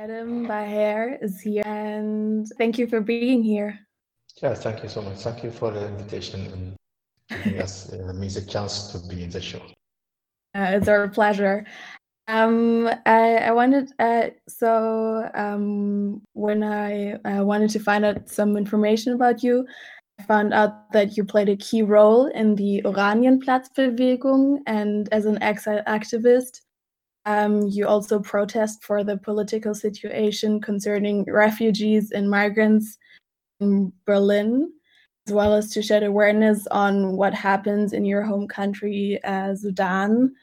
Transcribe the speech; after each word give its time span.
Adam 0.00 0.46
Baher 0.46 1.18
is 1.20 1.42
here, 1.42 1.62
and 1.66 2.46
thank 2.56 2.78
you 2.78 2.86
for 2.86 3.02
being 3.02 3.42
here. 3.42 3.78
Yeah, 4.42 4.54
thank 4.54 4.82
you 4.82 4.88
so 4.88 5.02
much. 5.02 5.18
Thank 5.18 5.44
you 5.44 5.50
for 5.50 5.70
the 5.72 5.88
invitation 5.88 6.40
and 6.54 6.76
giving 7.28 7.60
us 7.60 7.92
uh, 7.92 8.14
me 8.14 8.28
the 8.28 8.40
chance 8.40 8.92
to 8.92 8.98
be 9.08 9.24
in 9.24 9.28
the 9.28 9.42
show. 9.42 9.60
Uh, 10.54 10.72
it's 10.72 10.88
our 10.88 11.06
pleasure. 11.08 11.66
Um, 12.28 12.88
I, 13.04 13.36
I 13.48 13.52
wanted 13.52 13.92
uh, 13.98 14.28
so 14.48 15.28
um, 15.34 16.22
when 16.32 16.62
I 16.62 17.16
uh, 17.16 17.44
wanted 17.44 17.68
to 17.70 17.78
find 17.78 18.06
out 18.06 18.30
some 18.30 18.56
information 18.56 19.12
about 19.12 19.42
you, 19.42 19.66
I 20.18 20.22
found 20.22 20.54
out 20.54 20.90
that 20.92 21.18
you 21.18 21.24
played 21.24 21.50
a 21.50 21.56
key 21.56 21.82
role 21.82 22.24
in 22.28 22.54
the 22.54 22.80
Oranienplatzbewegung, 22.86 24.60
and 24.66 25.10
as 25.12 25.26
an 25.26 25.42
exile 25.42 25.82
activist, 25.86 26.62
um, 27.26 27.62
you 27.68 27.86
also 27.86 28.18
protest 28.20 28.82
for 28.82 29.04
the 29.04 29.16
political 29.16 29.74
situation 29.74 30.60
concerning 30.60 31.24
refugees 31.24 32.12
and 32.12 32.30
migrants 32.30 32.98
in 33.60 33.92
Berlin, 34.06 34.72
as 35.26 35.32
well 35.32 35.54
as 35.54 35.70
to 35.72 35.82
shed 35.82 36.02
awareness 36.02 36.66
on 36.68 37.16
what 37.16 37.34
happens 37.34 37.92
in 37.92 38.04
your 38.04 38.22
home 38.22 38.48
country, 38.48 39.20
uh, 39.24 39.54
Sudan. 39.54 40.34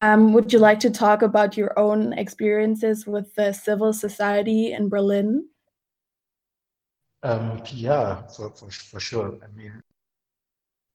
Um, 0.00 0.32
would 0.32 0.52
you 0.52 0.58
like 0.58 0.80
to 0.80 0.90
talk 0.90 1.22
about 1.22 1.56
your 1.56 1.78
own 1.78 2.12
experiences 2.12 3.06
with 3.06 3.34
the 3.34 3.52
civil 3.52 3.92
society 3.92 4.72
in 4.72 4.88
Berlin? 4.88 5.48
Um, 7.22 7.62
yeah, 7.72 8.22
for, 8.26 8.50
for, 8.50 8.70
for 8.70 8.98
sure. 8.98 9.38
I 9.42 9.56
mean, 9.56 9.80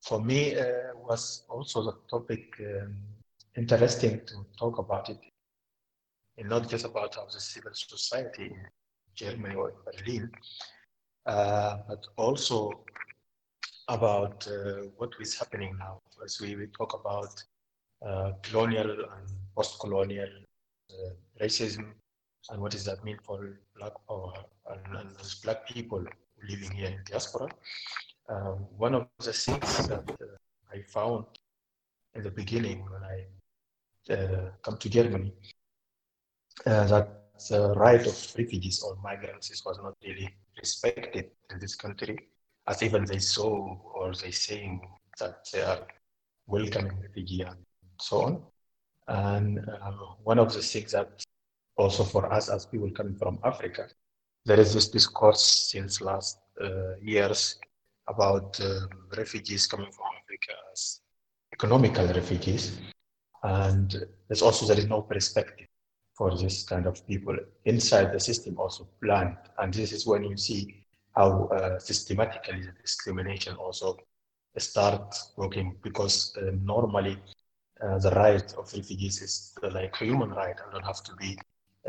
for 0.01 0.21
me, 0.21 0.57
uh, 0.57 0.93
was 0.95 1.43
also 1.49 1.83
the 1.83 1.93
topic 2.09 2.53
um, 2.59 2.95
interesting 3.57 4.21
to 4.27 4.35
talk 4.57 4.77
about 4.77 5.09
it, 5.09 5.19
and 6.37 6.49
not 6.49 6.69
just 6.69 6.85
about 6.85 7.15
how 7.15 7.25
the 7.25 7.39
civil 7.39 7.71
society 7.73 8.45
in 8.45 8.65
Germany 9.15 9.55
or 9.55 9.73
Berlin, 9.85 10.31
uh, 11.25 11.77
but 11.87 12.05
also 12.17 12.71
about 13.87 14.47
uh, 14.47 14.83
what 14.97 15.11
is 15.19 15.37
happening 15.37 15.75
now. 15.79 15.99
As 16.23 16.39
we, 16.41 16.55
we 16.55 16.67
talk 16.67 16.93
about 16.93 17.43
uh, 18.05 18.31
colonial 18.43 18.91
and 18.91 19.27
post-colonial 19.55 20.29
uh, 20.91 21.13
racism 21.41 21.93
and 22.49 22.61
what 22.61 22.71
does 22.71 22.85
that 22.85 23.03
mean 23.03 23.17
for 23.23 23.57
black 23.77 23.93
power 24.07 24.33
and, 24.71 24.97
and 24.97 25.09
black 25.43 25.67
people 25.67 26.03
living 26.47 26.71
here 26.71 26.87
in 26.87 26.99
diaspora. 27.09 27.49
Um, 28.29 28.65
one 28.77 28.93
of 28.93 29.07
the 29.19 29.33
things 29.33 29.87
that 29.87 30.09
uh, 30.09 30.73
I 30.73 30.81
found 30.87 31.25
in 32.15 32.23
the 32.23 32.31
beginning 32.31 32.85
when 32.91 33.03
I 33.03 33.25
come 34.61 34.77
to 34.77 34.89
Germany 34.89 35.33
uh, 36.65 36.85
that 36.87 37.09
the 37.49 37.73
right 37.75 38.05
of 38.05 38.33
refugees 38.37 38.81
or 38.83 38.97
migrants 39.03 39.63
was 39.65 39.77
not 39.77 39.93
really 40.03 40.33
respected 40.57 41.29
in 41.51 41.59
this 41.59 41.75
country, 41.75 42.17
as 42.67 42.81
even 42.81 43.05
they 43.05 43.19
saw 43.19 43.77
or 43.93 44.13
they 44.13 44.31
saying 44.31 44.81
that 45.19 45.47
they 45.53 45.61
are 45.61 45.85
welcoming 46.47 46.97
refugees 47.01 47.41
and 47.41 47.57
so 48.01 48.21
on. 48.21 48.43
And 49.07 49.59
uh, 49.59 49.91
one 50.23 50.39
of 50.39 50.53
the 50.53 50.61
things 50.61 50.91
that 50.91 51.23
also 51.77 52.03
for 52.03 52.31
us 52.33 52.49
as 52.49 52.65
people 52.65 52.89
coming 52.91 53.15
from 53.15 53.39
Africa, 53.43 53.87
there 54.45 54.59
is 54.59 54.73
this 54.73 54.87
discourse 54.87 55.69
since 55.71 56.01
last 56.01 56.39
uh, 56.61 56.95
years 57.01 57.59
about 58.07 58.59
um, 58.61 58.89
refugees 59.15 59.67
coming 59.67 59.91
from 59.91 60.05
Africa 60.17 60.53
as 60.73 61.01
economical 61.53 62.07
refugees. 62.07 62.79
And 63.47 64.05
there's 64.27 64.41
also, 64.41 64.65
there 64.67 64.77
is 64.77 64.87
no 64.87 65.01
perspective 65.01 65.67
for 66.13 66.35
this 66.35 66.63
kind 66.63 66.85
of 66.85 67.07
people 67.07 67.37
inside 67.63 68.11
the 68.11 68.19
system 68.19 68.59
also 68.59 68.89
planned. 69.01 69.37
And 69.57 69.73
this 69.73 69.93
is 69.93 70.05
when 70.05 70.25
you 70.25 70.35
see 70.35 70.83
how 71.15 71.47
uh, 71.47 71.79
systematically 71.79 72.63
the 72.63 72.73
discrimination 72.81 73.55
also 73.55 73.97
starts 74.57 75.31
working 75.37 75.77
because 75.81 76.35
uh, 76.37 76.51
normally 76.61 77.17
uh, 77.81 77.97
the 77.99 78.11
right 78.11 78.53
of 78.55 78.73
refugees 78.73 79.21
is 79.21 79.53
uh, 79.63 79.69
like 79.71 79.95
human 79.95 80.31
right 80.31 80.55
and 80.61 80.71
don't 80.73 80.85
have 80.85 81.03
to 81.03 81.15
be 81.15 81.37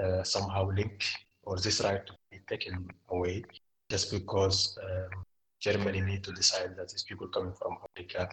uh, 0.00 0.22
somehow 0.22 0.70
linked 0.70 1.10
or 1.42 1.56
this 1.56 1.80
right 1.80 2.06
to 2.06 2.12
be 2.30 2.38
taken 2.48 2.88
away 3.08 3.42
just 3.90 4.12
because 4.12 4.78
um, 4.84 5.24
Germany 5.58 6.02
need 6.02 6.22
to 6.22 6.32
decide 6.32 6.76
that 6.76 6.88
these 6.90 7.02
people 7.02 7.26
coming 7.26 7.54
from 7.54 7.78
Africa, 7.82 8.28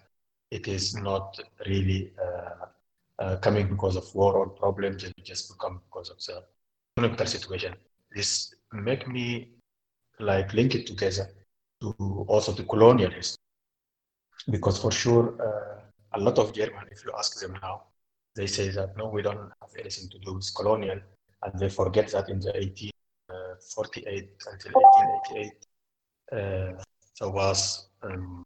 it 0.51 0.67
is 0.67 0.95
not 0.95 1.39
really 1.65 2.11
uh, 3.19 3.37
coming 3.37 3.67
because 3.67 3.95
of 3.95 4.13
war 4.15 4.33
or 4.33 4.49
problems, 4.49 5.03
and 5.03 5.13
just 5.23 5.51
become 5.51 5.81
because 5.87 6.09
of 6.09 6.17
the 6.25 6.43
economic 6.97 7.27
situation. 7.27 7.73
This 8.11 8.53
make 8.71 9.07
me 9.07 9.49
like 10.19 10.53
link 10.53 10.75
it 10.75 10.87
together 10.87 11.29
to 11.81 11.93
also 12.27 12.51
the 12.51 12.63
colonial 12.63 13.11
history, 13.11 13.41
because 14.49 14.79
for 14.79 14.91
sure 14.91 15.35
uh, 15.41 15.81
a 16.17 16.19
lot 16.19 16.37
of 16.37 16.53
German, 16.53 16.87
if 16.91 17.03
you 17.03 17.11
ask 17.17 17.39
them 17.39 17.57
now, 17.61 17.83
they 18.35 18.47
say 18.47 18.69
that 18.69 18.95
no, 18.97 19.09
we 19.09 19.21
don't 19.21 19.51
have 19.61 19.69
anything 19.79 20.09
to 20.09 20.19
do 20.19 20.33
with 20.35 20.49
colonial, 20.55 20.99
and 21.43 21.59
they 21.59 21.69
forget 21.69 22.11
that 22.11 22.29
in 22.29 22.39
the 22.39 22.51
1848 22.51 24.29
uh, 24.45 24.51
until 24.51 24.71
1888 24.73 25.51
uh, 26.31 26.71
there 27.19 27.29
was 27.29 27.87
um, 28.03 28.45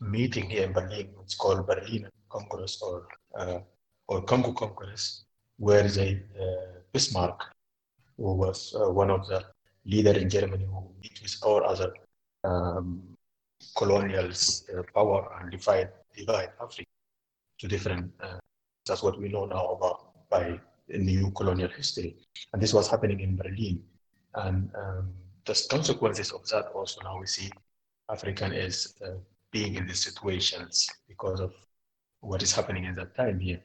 meeting 0.00 0.50
here 0.50 0.64
in 0.64 0.72
Berlin. 0.72 1.08
It's 1.22 1.34
called 1.34 1.66
Berlin 1.66 2.08
Congress 2.28 2.80
or 2.82 3.06
uh, 3.38 3.58
or 4.08 4.22
Congo 4.22 4.52
Congress, 4.52 5.24
where 5.58 5.86
they 5.86 6.22
uh, 6.40 6.80
Bismarck, 6.92 7.44
who 8.16 8.34
was 8.34 8.74
uh, 8.74 8.90
one 8.90 9.10
of 9.10 9.26
the 9.28 9.44
leader 9.84 10.12
in 10.18 10.28
Germany, 10.28 10.64
who 10.64 10.90
meet 11.02 11.20
with 11.22 11.36
our 11.46 11.62
other 11.64 11.92
um, 12.44 13.02
uh, 13.80 14.82
power 14.94 15.38
and 15.40 15.50
divide 15.50 15.90
divide 16.16 16.50
Africa 16.60 16.90
to 17.58 17.68
different. 17.68 18.10
Uh, 18.20 18.38
that's 18.86 19.02
what 19.02 19.20
we 19.20 19.28
know 19.28 19.44
now 19.44 19.66
about 19.68 20.28
by 20.30 20.58
new 20.88 21.30
colonial 21.32 21.68
history, 21.68 22.16
and 22.52 22.62
this 22.62 22.72
was 22.72 22.88
happening 22.88 23.20
in 23.20 23.36
Berlin, 23.36 23.82
and 24.34 24.70
um, 24.74 25.12
the 25.44 25.66
consequences 25.70 26.32
of 26.32 26.46
that 26.48 26.66
also 26.74 27.00
now 27.02 27.18
we 27.18 27.26
see 27.26 27.50
African 28.10 28.52
is 28.52 28.94
uh, 29.04 29.18
being 29.52 29.74
in 29.74 29.86
these 29.86 30.02
situations 30.02 30.88
because 31.06 31.40
of 31.40 31.52
what 32.20 32.42
is 32.42 32.52
happening 32.54 32.84
in 32.84 32.94
that 32.94 33.14
time 33.14 33.38
here. 33.38 33.60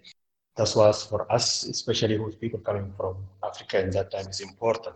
That 0.56 0.72
was 0.76 1.04
for 1.06 1.32
us, 1.32 1.64
especially 1.64 2.20
with 2.20 2.40
people 2.40 2.60
coming 2.60 2.94
from 2.96 3.18
Africa 3.44 3.82
in 3.82 3.90
that 3.92 4.12
time, 4.12 4.28
is 4.28 4.42
important 4.42 4.96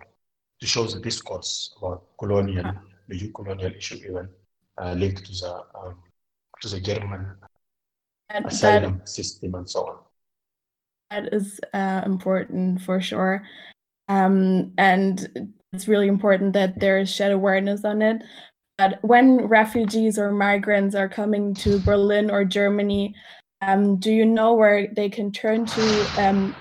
to 0.60 0.68
show 0.68 0.86
the 0.86 1.00
discourse 1.00 1.74
about 1.78 2.04
colonial, 2.20 2.72
the 3.08 3.16
new 3.16 3.32
colonial 3.32 3.72
issue 3.74 3.96
even 3.96 4.30
uh, 4.80 4.94
linked 4.94 5.26
to 5.26 5.32
the 5.32 5.64
um, 5.76 5.96
to 6.62 6.70
the 6.70 6.80
German 6.80 7.36
and 8.30 8.46
asylum 8.46 9.00
that, 9.00 9.10
system 9.10 9.56
and 9.56 9.70
so 9.70 9.88
on. 9.88 9.98
That 11.10 11.34
is 11.34 11.60
uh, 11.74 12.02
important 12.06 12.82
for 12.82 13.02
sure. 13.02 13.44
Um, 14.10 14.74
and 14.78 15.54
it's 15.74 15.88
really 15.88 16.08
important 16.08 16.54
that 16.54 16.80
there 16.80 17.00
is 17.00 17.10
shed 17.10 17.32
awareness 17.32 17.84
on 17.84 18.02
it. 18.02 18.22
But 18.78 19.00
when 19.02 19.48
refugees 19.48 20.20
or 20.20 20.32
migrants 20.32 20.94
are 20.94 21.10
coming 21.10 21.56
to 21.56 21.80
Berlin 21.80 22.30
or 22.30 22.46
Germany, 22.46 23.16
um, 23.62 23.98
do 23.98 24.12
you 24.12 24.26
know 24.26 24.54
where 24.54 24.88
they 24.88 25.10
can 25.10 25.32
turn 25.32 25.66
to 25.66 26.06
um, 26.20 26.54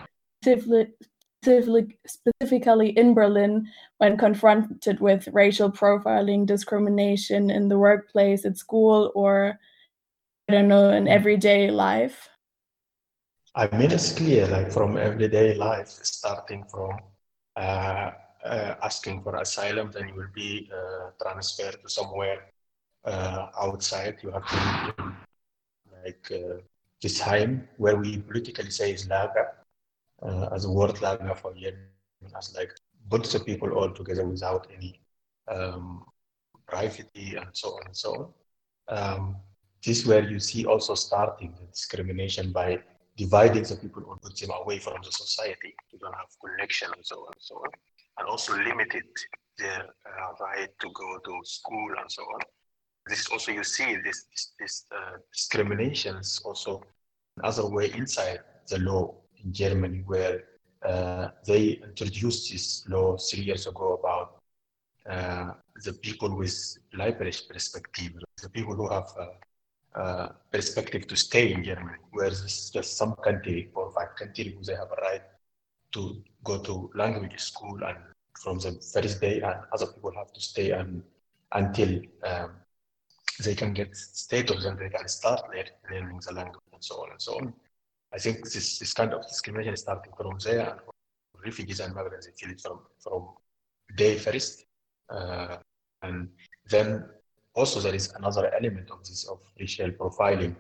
specifically 2.07 2.91
in 2.91 3.15
Berlin 3.15 3.69
when 3.99 4.17
confronted 4.17 5.01
with 5.01 5.29
racial 5.33 5.71
profiling, 5.71 6.47
discrimination 6.47 7.51
in 7.51 7.69
the 7.69 7.79
workplace, 7.79 8.45
at 8.45 8.57
school, 8.57 9.13
or 9.15 9.59
I 10.49 10.53
don't 10.53 10.69
know, 10.69 10.91
in 10.91 11.09
everyday 11.09 11.71
life? 11.71 12.29
I 13.55 13.75
mean, 13.77 13.91
it's 13.91 14.13
clear, 14.13 14.47
like 14.47 14.71
from 14.71 14.97
everyday 14.97 15.55
life, 15.55 15.89
starting 15.89 16.65
from 16.65 16.99
uh, 17.57 18.11
uh, 18.45 18.75
asking 18.83 19.23
for 19.23 19.37
asylum, 19.37 19.91
then 19.93 20.09
you 20.09 20.15
will 20.15 20.33
be 20.35 20.71
uh, 20.73 21.11
transferred 21.23 21.77
to 21.83 21.89
somewhere 21.89 22.53
uh, 23.05 23.49
outside. 23.61 24.19
You 24.23 24.31
have 24.31 24.47
to 24.47 25.15
like 26.05 26.31
this 27.03 27.19
time 27.19 27.69
where 27.77 27.97
we 27.97 28.19
politically 28.19 28.71
say 28.71 28.93
is 28.93 29.09
Lager, 29.09 29.49
uh, 30.23 30.49
as 30.55 30.65
a 30.65 30.71
word 30.71 31.01
Lager 31.03 31.35
for 31.35 31.55
Yemen, 31.55 31.89
as 32.37 32.55
like 32.57 32.73
bunch 33.09 33.35
of 33.35 33.47
people 33.47 33.73
all 33.73 33.91
together 33.91 34.27
without 34.27 34.67
any 34.77 35.01
um, 35.49 36.05
privacy 36.67 37.37
and 37.37 37.49
so 37.53 37.71
on 37.71 37.83
and 37.87 37.97
so 37.97 38.11
on. 38.15 38.33
Um, 38.89 39.37
this 39.85 40.01
is 40.01 40.07
where 40.07 40.29
you 40.29 40.41
see 40.41 40.65
also 40.65 40.95
starting 40.95 41.55
the 41.61 41.67
discrimination 41.67 42.53
by 42.53 42.83
dividing 43.17 43.63
the 43.63 43.77
people 43.77 44.03
or 44.07 44.17
put 44.17 44.37
them 44.37 44.51
away 44.63 44.79
from 44.79 44.97
the 45.05 45.13
society. 45.13 45.75
You 45.93 45.99
don't 45.99 46.15
have 46.15 46.27
connection 46.45 46.89
and 46.95 47.05
so 47.05 47.17
on 47.21 47.33
and 47.35 47.43
so 47.43 47.55
on. 47.57 47.71
And 48.19 48.29
also 48.29 48.57
limited 48.57 49.05
their 49.59 49.83
uh, 49.83 50.33
right 50.41 50.69
to 50.81 50.91
go 50.93 51.19
to 51.25 51.41
school 51.45 51.91
and 52.01 52.11
so 52.11 52.23
on. 52.23 52.41
This 53.09 53.21
is 53.21 53.29
also 53.29 53.53
you 53.53 53.65
see 53.65 53.97
this 54.05 54.27
this, 54.59 54.85
uh, 54.91 55.19
discriminations 55.33 56.41
also. 56.45 56.83
Another 57.39 57.69
way 57.69 57.93
inside 57.93 58.41
the 58.69 58.79
law 58.79 59.15
in 59.45 59.53
Germany 59.53 60.03
where 60.07 60.45
uh, 60.85 61.29
they 61.47 61.81
introduced 61.83 62.51
this 62.51 62.85
law 62.89 63.17
three 63.17 63.43
years 63.43 63.67
ago 63.67 64.01
about 64.01 64.41
uh, 65.09 65.53
the 65.85 65.93
people 65.93 66.35
with 66.37 66.79
life 66.95 67.19
perspective, 67.19 68.13
the 68.43 68.49
people 68.49 68.75
who 68.75 68.89
have 68.89 69.09
uh, 69.19 69.99
uh, 69.99 70.29
perspective 70.51 71.07
to 71.07 71.17
stay 71.17 71.53
in 71.53 71.63
Germany, 71.63 71.99
whereas 72.11 72.71
just 72.71 72.97
some 72.97 73.15
country, 73.17 73.71
or 73.75 73.93
five 73.93 74.17
countries, 74.17 74.67
they 74.67 74.75
have 74.75 74.91
a 74.91 75.01
right 75.03 75.23
to 75.93 76.23
go 76.45 76.59
to 76.59 76.91
language 76.95 77.39
school 77.39 77.79
and 77.85 77.99
from 78.43 78.59
the 78.59 78.73
first 78.93 79.21
day, 79.21 79.41
and 79.41 79.57
other 79.73 79.87
people 79.87 80.13
have 80.17 80.33
to 80.33 80.41
stay 80.41 80.71
and, 80.71 81.03
until 81.53 82.01
um, 82.25 82.51
they 83.45 83.55
can 83.55 83.73
get 83.73 83.95
status 83.97 84.65
and 84.65 84.79
they 84.79 84.89
can 84.89 85.09
start 85.09 85.43
learning 85.91 86.21
the 86.27 86.33
language 86.33 86.63
and 86.73 86.83
so 86.83 87.03
on 87.03 87.11
and 87.11 87.21
so 87.21 87.37
on. 87.37 87.53
I 88.15 88.19
think 88.19 88.45
this, 88.45 88.79
this 88.79 88.93
kind 88.95 89.13
of 89.13 89.27
discrimination 89.29 89.75
is 89.75 89.81
starting 89.81 90.13
from 90.17 90.39
there 90.45 90.71
and 90.71 90.81
refugees 91.45 91.81
and 91.81 91.95
migrants, 91.95 92.27
they 92.27 92.33
feel 92.33 92.51
it 92.51 92.61
from, 92.61 92.81
from 92.99 93.29
day 93.97 94.17
first. 94.17 94.65
Uh, 95.09 95.57
and 96.03 96.29
then 96.71 97.05
also 97.55 97.81
there 97.81 97.95
is 97.95 98.13
another 98.15 98.53
element 98.55 98.91
of 98.91 99.01
this 99.05 99.25
of 99.25 99.39
racial 99.59 99.91
profiling 99.91 100.55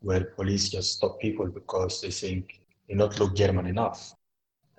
where 0.00 0.24
police 0.24 0.68
just 0.68 0.94
stop 0.94 1.18
people 1.20 1.46
because 1.46 2.00
they 2.00 2.10
think 2.10 2.60
they 2.88 2.94
not 2.94 3.18
look 3.18 3.34
German 3.34 3.66
enough. 3.66 4.14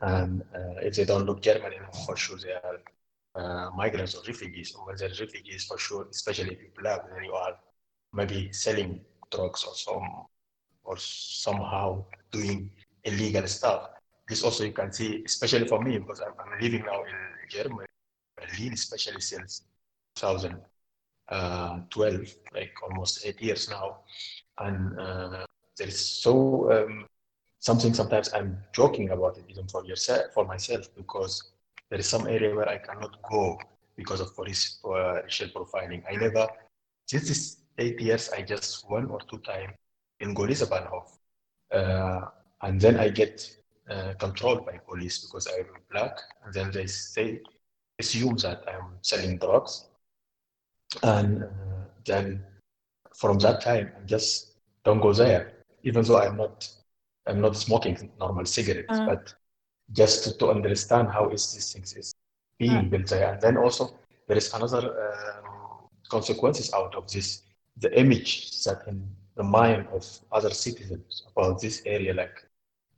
And 0.02 0.42
uh, 0.56 0.80
if 0.82 0.96
they 0.96 1.06
don't 1.06 1.26
look 1.26 1.42
German 1.42 1.74
enough, 1.74 2.06
for 2.06 2.16
sure 2.16 2.38
they 2.38 2.54
are 2.54 2.80
uh, 3.36 3.70
migrants 3.76 4.16
or 4.16 4.24
refugees. 4.28 4.74
Or 4.76 4.88
when 4.88 4.96
they're 4.98 5.10
refugees, 5.10 5.66
for 5.66 5.78
sure, 5.78 6.08
especially 6.10 6.54
if 6.54 6.62
you're 6.62 6.82
black, 6.82 7.02
you 7.24 7.34
are 7.34 7.58
maybe 8.14 8.52
selling 8.52 9.02
drugs 9.32 9.64
or 9.64 9.76
some 9.76 10.26
or 10.84 10.98
somehow 10.98 12.04
doing 12.32 12.72
illegal 13.04 13.46
stuff. 13.48 13.90
This 14.28 14.44
also 14.44 14.64
you 14.64 14.74
can 14.74 14.92
see, 14.92 15.24
especially 15.26 15.68
for 15.68 15.82
me, 15.82 15.98
because 15.98 16.22
I'm, 16.22 16.34
I'm 16.40 16.60
living 16.60 16.84
now 16.86 17.04
in 17.04 17.16
Germany, 17.50 17.86
Berlin, 18.38 18.74
especially 18.74 19.22
since 19.22 19.64
2012, 20.16 22.36
like 22.54 22.72
almost 22.84 23.26
eight 23.26 23.42
years 23.42 23.70
now. 23.70 24.00
And 24.60 25.00
uh, 25.00 25.46
there 25.78 25.88
is 25.88 26.00
so 26.00 26.72
um, 26.72 27.06
something 27.60 27.94
sometimes 27.94 28.34
I'm 28.34 28.58
joking 28.74 29.10
about 29.10 29.38
it 29.38 29.46
even 29.48 29.68
for 29.68 29.86
yourself, 29.86 30.34
for 30.34 30.46
myself, 30.46 30.88
because 30.96 31.52
there 31.90 32.00
is 32.00 32.08
some 32.08 32.28
area 32.28 32.56
where 32.56 32.70
I 32.70 32.78
cannot 32.78 33.22
go 33.30 33.60
because 33.96 34.22
of 34.22 34.36
police 34.36 34.80
uh, 34.86 35.22
racial 35.24 35.50
profiling. 35.50 36.04
I 36.10 36.16
never, 36.16 36.48
since 37.08 37.28
this 37.28 37.58
eight 37.78 38.00
years, 38.00 38.30
I 38.30 38.42
just 38.42 38.90
one 38.90 39.08
or 39.08 39.20
two 39.30 39.40
times 39.40 39.74
in 40.20 40.36
Görlitzer 40.36 40.68
Bahnhof. 40.68 41.18
Uh, 41.72 42.28
and 42.62 42.80
then 42.80 42.98
I 42.98 43.10
get 43.10 43.50
uh, 43.90 44.14
controlled 44.20 44.66
by 44.66 44.78
police 44.78 45.20
because 45.26 45.48
I'm 45.48 45.66
black. 45.92 46.18
And 46.46 46.54
then 46.54 46.72
they 46.72 46.86
say, 46.86 47.42
assume 48.00 48.38
that 48.38 48.64
I'm 48.68 48.98
selling 49.02 49.38
drugs. 49.38 49.88
And 51.04 51.44
uh, 51.44 51.48
then 52.06 52.44
from 53.16 53.40
that 53.40 53.62
time, 53.62 53.92
I 53.98 54.06
just 54.06 54.56
don't 54.84 55.02
go 55.02 55.14
there, 55.14 55.54
even 55.84 56.04
though 56.06 56.20
I'm 56.20 56.38
not, 56.38 56.68
I'm 57.28 57.42
not 57.42 57.56
smoking 57.58 58.12
normal 58.20 58.46
cigarettes, 58.46 58.88
uh. 58.90 59.06
but 59.06 59.34
just 59.94 60.24
to, 60.24 60.38
to, 60.38 60.50
understand 60.50 61.10
how 61.10 61.30
is 61.30 61.54
these 61.54 61.74
things 61.74 61.94
is 61.96 62.14
being 62.58 62.78
uh. 62.78 62.82
built 62.84 63.08
there. 63.08 63.34
And 63.34 63.42
then 63.42 63.58
also 63.58 63.98
there 64.28 64.38
is 64.38 64.54
another 64.54 64.84
um, 64.88 65.88
consequences 66.10 66.72
out 66.74 66.96
of 66.96 67.12
this, 67.12 67.44
the 67.78 67.98
image 68.00 68.64
that 68.64 68.88
in 68.88 69.08
the 69.36 69.44
mind 69.44 69.88
of 69.94 70.06
other 70.32 70.52
citizens 70.52 71.24
about 71.32 71.62
this 71.62 71.82
area, 71.86 72.14
like 72.14 72.46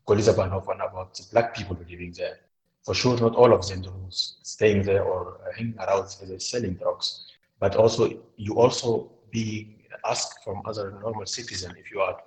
Görlitzer 0.07 0.35
Bahnhof 0.35 0.69
and 0.71 0.81
about 0.81 1.13
the 1.15 1.23
black 1.31 1.55
people 1.55 1.77
living 1.89 2.13
there. 2.17 2.37
For 2.83 2.95
sure, 2.95 3.17
not 3.19 3.35
all 3.35 3.53
of 3.53 3.67
them 3.67 3.83
who's 3.83 4.37
staying 4.41 4.81
there 4.81 5.03
or 5.03 5.39
hanging 5.55 5.77
around 5.77 6.09
selling 6.41 6.73
drugs, 6.73 7.27
but 7.59 7.75
also 7.75 8.19
you 8.37 8.55
also 8.55 9.11
being 9.29 9.83
asked 10.03 10.43
from 10.43 10.63
other 10.65 10.97
normal 10.99 11.27
citizens 11.27 11.75
if 11.77 11.91
you 11.91 12.01
are 12.01 12.17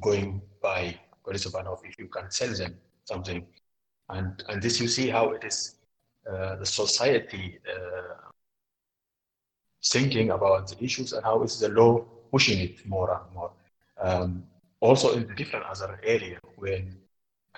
going 0.00 0.40
by 0.62 0.96
Görlitzer 1.24 1.50
Bahnhof, 1.50 1.80
if 1.84 1.98
you 1.98 2.06
can 2.06 2.30
sell 2.30 2.52
them 2.54 2.76
something. 3.04 3.44
And, 4.08 4.44
and 4.48 4.62
this 4.62 4.80
you 4.80 4.88
see 4.88 5.08
how 5.08 5.30
it 5.30 5.44
is 5.44 5.76
uh, 6.30 6.56
the 6.56 6.66
society 6.66 7.58
uh, 7.68 8.30
thinking 9.84 10.30
about 10.30 10.68
the 10.68 10.82
issues 10.82 11.12
and 11.12 11.24
how 11.24 11.42
is 11.42 11.60
the 11.60 11.68
law 11.68 12.00
pushing 12.30 12.58
it 12.60 12.86
more 12.86 13.12
and 13.12 13.34
more. 13.34 13.50
Um, 14.00 14.44
also 14.80 15.14
in 15.14 15.26
the 15.26 15.34
different 15.34 15.64
other 15.66 16.00
area 16.02 16.38
when 16.56 16.96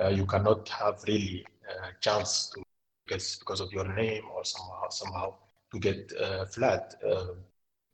uh, 0.00 0.08
you 0.08 0.26
cannot 0.26 0.68
have 0.68 1.02
really 1.08 1.44
a 1.68 1.86
uh, 1.86 1.90
chance 2.00 2.50
to 2.50 2.62
get 3.08 3.22
because 3.38 3.60
of 3.60 3.72
your 3.72 3.88
name 3.94 4.24
or 4.34 4.44
somehow 4.44 4.88
somehow 4.88 5.34
to 5.72 5.78
get 5.78 6.12
uh, 6.20 6.44
flat. 6.46 6.94
Uh, 7.04 7.34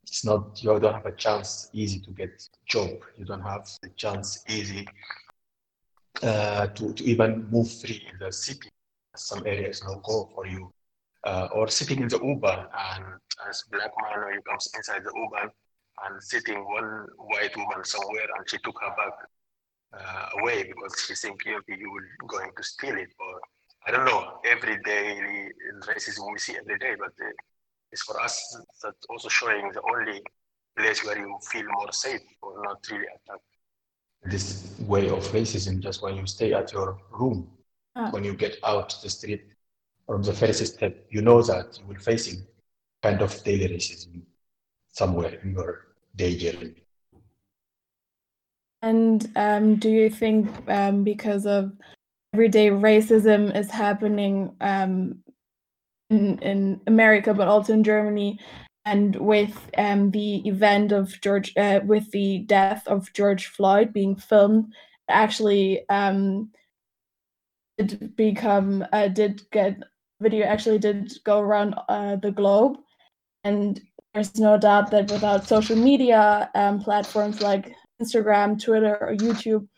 it's 0.03 0.25
not 0.25 0.63
you 0.63 0.79
don't 0.81 0.95
have 0.95 1.07
a 1.07 1.13
chance 1.13 1.71
easy 1.73 2.01
to 2.01 2.11
get 2.11 2.49
job. 2.67 2.91
You 3.17 3.25
don't 3.25 3.43
have 3.43 3.69
the 3.83 3.91
chance 3.91 4.45
easy 4.49 4.87
uh, 6.23 6.67
to, 6.69 6.93
to 6.93 7.05
even 7.05 7.49
move 7.51 7.71
free 7.71 8.07
in 8.11 8.19
the 8.19 8.33
city. 8.33 8.69
Some 9.17 9.47
areas 9.47 9.83
no 9.85 10.01
go 10.05 10.31
for 10.35 10.47
you. 10.47 10.73
Uh, 11.25 11.49
or 11.53 11.69
sitting 11.69 12.01
in 12.03 12.09
the 12.09 12.19
Uber 12.19 12.69
and 12.91 13.05
as 13.49 13.63
black 13.71 13.93
man 14.03 14.35
you 14.35 14.43
comes 14.43 14.69
inside 14.75 15.05
the 15.05 15.13
Uber 15.15 15.53
and 16.05 16.23
sitting 16.23 16.59
one 16.65 17.07
white 17.17 17.57
woman 17.57 17.85
somewhere 17.85 18.27
and 18.37 18.51
she 18.51 18.59
took 18.59 18.77
her 18.81 18.93
bag 18.97 19.13
uh, 19.95 20.41
away 20.41 20.65
because 20.65 20.93
she 21.07 21.15
think 21.15 21.41
you 21.47 21.93
were 21.93 22.27
going 22.27 22.51
to 22.57 22.63
steal 22.65 22.97
it 22.97 23.13
or 23.21 23.41
I 23.87 23.93
don't 23.93 24.05
know 24.05 24.41
every 24.45 24.79
day 24.83 25.49
racism 25.87 26.33
we 26.33 26.41
see 26.41 26.57
every 26.57 26.79
day 26.79 26.97
but 26.99 27.13
uh, 27.25 27.31
it's 27.93 28.03
for 28.03 28.21
us 28.21 28.57
that 28.83 28.95
also 29.09 29.29
showing 29.29 29.71
the 29.73 29.83
only 29.95 30.23
place 30.77 31.05
where 31.05 31.19
you 31.19 31.39
feel 31.51 31.67
more 31.79 31.93
safe 31.93 32.23
or 32.43 32.63
not 32.65 32.79
really 32.91 33.07
attacked. 33.07 33.52
This 34.25 34.75
way 34.81 35.09
of 35.09 35.27
racism 35.33 35.81
just 35.81 36.03
when 36.03 36.17
you 36.17 36.27
stay 36.27 36.53
at 36.53 36.73
your 36.73 36.99
room, 37.11 37.49
ah. 37.97 38.11
when 38.11 38.25
you 38.25 38.35
get 38.35 38.57
out 38.65 38.95
the 39.03 39.11
street 39.11 39.45
from 40.07 40.23
the 40.23 40.33
first 40.33 40.65
step, 40.65 41.07
you 41.11 41.23
know 41.23 41.43
that 41.43 41.79
you 41.79 41.87
will 41.87 41.99
facing 41.99 42.47
kind 43.03 43.21
of 43.21 43.43
daily 43.43 43.69
racism 43.69 44.23
somewhere 44.93 45.35
in 45.43 45.53
your 45.53 45.87
day 46.15 46.37
journey. 46.37 46.75
And 48.83 49.31
um, 49.37 49.77
do 49.77 49.89
you 49.89 50.11
think 50.11 50.49
um, 50.69 51.05
because 51.05 51.47
of 51.47 51.73
everyday 52.35 52.71
racism 52.71 53.55
is 53.57 53.71
happening 53.71 54.55
um, 54.61 55.23
in, 56.11 56.39
in 56.39 56.81
America, 56.87 57.33
but 57.33 57.49
also 57.49 57.73
in 57.73 57.85
Germany, 57.85 58.39
and 58.85 59.15
with 59.17 59.71
um, 59.79 60.11
the 60.11 60.47
event 60.49 60.93
of 60.93 61.21
George, 61.21 61.53
uh, 61.57 61.81
with 61.85 62.11
the 62.11 62.39
death 62.41 62.87
of 62.87 63.13
George 63.13 63.47
Floyd 63.47 63.93
being 63.93 64.17
filmed, 64.17 64.73
actually 65.09 65.89
um, 65.89 66.51
did 67.79 68.17
become 68.17 68.85
uh, 68.93 69.09
did 69.09 69.43
get 69.51 69.79
video 70.21 70.47
actually 70.47 70.79
did 70.79 71.13
go 71.25 71.39
around 71.41 71.75
uh, 71.89 72.17
the 72.17 72.31
globe, 72.31 72.79
and 73.45 73.81
there's 74.15 74.39
no 74.39 74.59
doubt 74.59 74.91
that 74.91 75.11
without 75.11 75.47
social 75.47 75.77
media 75.77 76.51
um, 76.55 76.81
platforms 76.81 77.41
like 77.41 77.73
Instagram, 78.01 78.63
Twitter, 78.63 78.97
or 79.01 79.15
YouTube, 79.17 79.69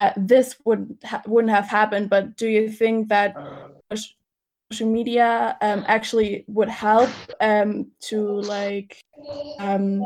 uh, 0.00 0.12
this 0.16 0.56
would 0.64 0.96
ha- 1.04 1.22
wouldn't 1.26 1.52
have 1.52 1.68
happened. 1.68 2.08
But 2.08 2.36
do 2.36 2.48
you 2.48 2.70
think 2.70 3.08
that 3.08 3.36
social 4.70 4.90
media 4.90 5.56
um, 5.62 5.84
actually 5.86 6.44
would 6.46 6.68
help 6.68 7.10
um, 7.40 7.86
to 8.00 8.40
like 8.42 9.00
um, 9.58 10.04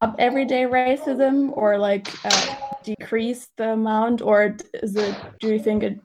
up 0.00 0.14
everyday 0.18 0.64
racism 0.64 1.50
or 1.56 1.78
like 1.78 2.08
uh, 2.24 2.56
decrease 2.84 3.48
the 3.56 3.72
amount, 3.72 4.22
or 4.22 4.56
is 4.74 4.96
it? 4.96 5.14
Do 5.40 5.48
you 5.48 5.58
think 5.58 5.82
it 5.82 5.98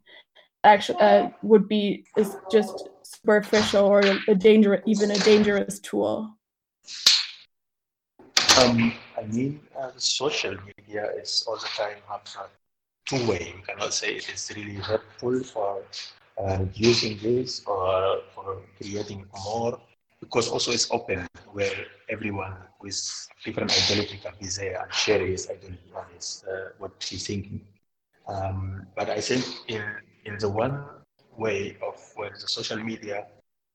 actually 0.63 0.99
uh, 0.99 1.29
would 1.43 1.67
be 1.67 2.05
is 2.17 2.35
just 2.51 2.89
superficial 3.03 3.85
or 3.85 4.01
a 4.27 4.35
dangerous, 4.35 4.81
even 4.85 5.11
a 5.11 5.19
dangerous 5.19 5.79
tool? 5.79 6.35
Um, 8.57 8.93
I 9.17 9.23
mean, 9.27 9.61
uh, 9.79 9.91
social 9.97 10.55
media 10.77 11.09
is 11.21 11.45
all 11.47 11.57
the 11.57 11.67
time 11.77 11.97
have 12.09 12.21
a 12.39 12.49
two 13.05 13.27
way. 13.27 13.53
You 13.55 13.63
cannot 13.65 13.93
say 13.93 14.15
it 14.15 14.29
is 14.33 14.51
really 14.55 14.75
helpful 14.75 15.43
for 15.43 15.81
uh, 16.39 16.65
using 16.73 17.17
this 17.17 17.63
or 17.65 18.21
for 18.33 18.61
creating 18.77 19.25
more 19.45 19.79
because 20.19 20.47
also 20.49 20.71
it's 20.71 20.89
open 20.91 21.25
where 21.51 21.73
everyone 22.09 22.55
with 22.81 22.97
different 23.43 23.71
identity 23.71 24.17
can 24.17 24.33
be 24.39 24.47
there 24.47 24.81
and 24.81 24.93
share 24.93 25.25
his 25.25 25.49
identity 25.49 25.91
and 25.95 26.35
uh, 26.49 26.69
what 26.77 26.91
he's 27.03 27.25
thinking. 27.27 27.61
Um, 28.27 28.85
but 28.95 29.09
I 29.09 29.19
think 29.21 29.43
in 29.67 29.83
in 30.25 30.37
the 30.37 30.49
one 30.49 30.83
way 31.37 31.77
of 31.81 31.95
where 32.15 32.29
the 32.29 32.47
social 32.47 32.77
media 32.77 33.25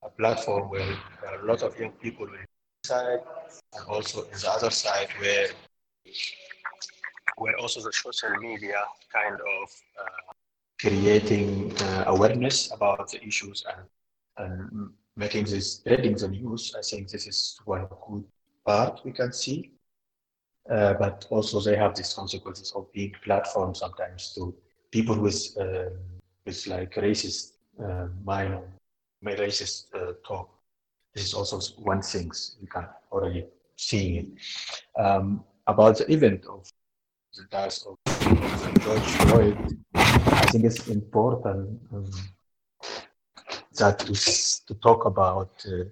a 0.04 0.10
platform 0.10 0.70
where 0.70 0.86
there 1.20 1.34
are 1.34 1.42
a 1.42 1.46
lot 1.46 1.62
of 1.62 1.78
young 1.78 1.92
people 1.92 2.26
will 2.26 2.38
inside 2.84 3.20
and 3.74 3.86
also 3.88 4.22
in 4.24 4.38
the 4.38 4.50
other 4.50 4.70
side 4.70 5.08
where 5.18 5.48
where 7.36 7.56
also 7.58 7.80
the 7.80 7.92
social 7.92 8.30
media 8.40 8.80
kind 9.12 9.34
of 9.34 9.68
uh, 10.00 10.32
creating 10.80 11.72
uh, 11.82 12.04
awareness 12.06 12.72
about 12.72 13.10
the 13.10 13.24
issues 13.24 13.64
and, 13.72 13.86
and 14.38 14.90
making 15.16 15.44
this 15.44 15.72
spreading 15.72 16.16
the 16.16 16.28
news. 16.28 16.74
I 16.78 16.82
think 16.82 17.08
this 17.08 17.26
is 17.26 17.58
one 17.64 17.86
good 18.08 18.24
part 18.64 19.00
we 19.04 19.12
can 19.12 19.32
see. 19.32 19.72
Uh, 20.70 20.94
but 20.94 21.26
also 21.30 21.60
they 21.60 21.76
have 21.76 21.94
these 21.94 22.12
consequences 22.12 22.72
of 22.74 22.92
being 22.92 23.14
platforms 23.22 23.78
sometimes 23.78 24.32
to 24.34 24.52
people 24.90 25.16
with 25.16 25.56
uh, 25.60 25.90
with 26.44 26.66
like 26.66 26.92
racist 26.94 27.52
uh, 27.82 28.08
mind, 28.24 28.58
racist 29.24 29.94
uh, 29.94 30.12
talk. 30.26 30.50
This 31.14 31.24
is 31.24 31.34
also 31.34 31.60
one 31.78 32.02
thing 32.02 32.32
we 32.60 32.66
can 32.66 32.86
already 33.12 33.44
see 33.76 34.18
it. 34.18 35.00
Um, 35.00 35.44
about 35.66 35.98
the 35.98 36.12
event 36.12 36.44
of 36.46 36.68
the 37.36 37.44
death 37.50 37.84
of 37.86 37.96
George 38.80 39.00
Floyd, 39.00 39.78
I 40.46 40.48
think 40.48 40.64
it's 40.64 40.86
important 40.86 41.80
um, 41.92 42.08
that 43.78 43.98
to, 43.98 44.14
to 44.68 44.74
talk 44.80 45.04
about 45.04 45.50
uh, 45.66 45.90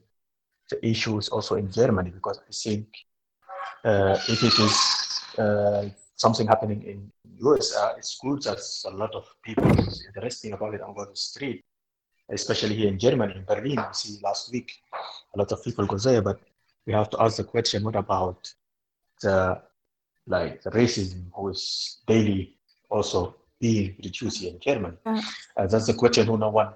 the 0.71 0.79
issues 0.81 1.29
also 1.29 1.57
in 1.57 1.73
Germany 1.73 2.11
because 2.11 2.39
I 2.39 2.53
think 2.53 2.87
uh, 3.85 4.17
if 4.29 4.45
it 4.45 4.57
is 4.61 5.39
uh, 5.41 5.89
something 6.15 6.47
happening 6.47 6.85
in 6.85 7.11
US, 7.49 7.75
it's 7.99 8.17
good 8.23 8.45
that 8.45 8.61
a 8.87 8.95
lot 8.97 9.13
of 9.17 9.27
people 9.43 9.67
is 9.89 10.07
interesting 10.07 10.53
about 10.53 10.75
it 10.75 10.83
on 10.83 10.95
the 10.95 11.17
street, 11.17 11.65
especially 12.31 12.77
here 12.77 12.89
in 12.89 12.99
Germany, 12.99 13.35
in 13.35 13.45
Berlin. 13.45 13.79
We 13.89 13.93
see 13.93 14.21
last 14.23 14.53
week 14.53 14.71
a 15.35 15.39
lot 15.41 15.51
of 15.51 15.65
people 15.65 15.85
go 15.85 15.99
there, 15.99 16.23
but 16.23 16.39
we 16.87 16.93
have 16.93 17.11
to 17.11 17.21
ask 17.21 17.39
the 17.39 17.45
question: 17.45 17.83
What 17.83 17.97
about 17.97 18.55
the 19.21 19.61
like 20.29 20.63
the 20.63 20.71
racism 20.71 21.25
who 21.35 21.49
is 21.49 21.99
daily 22.07 22.57
also 22.89 23.35
being 23.67 23.89
reduced 24.07 24.39
here 24.41 24.53
in 24.55 24.61
Germany? 24.69 24.97
Uh, 25.07 25.67
that's 25.71 25.87
the 25.91 25.97
question 26.03 26.23
who 26.29 26.37
no 26.47 26.51
one 26.61 26.71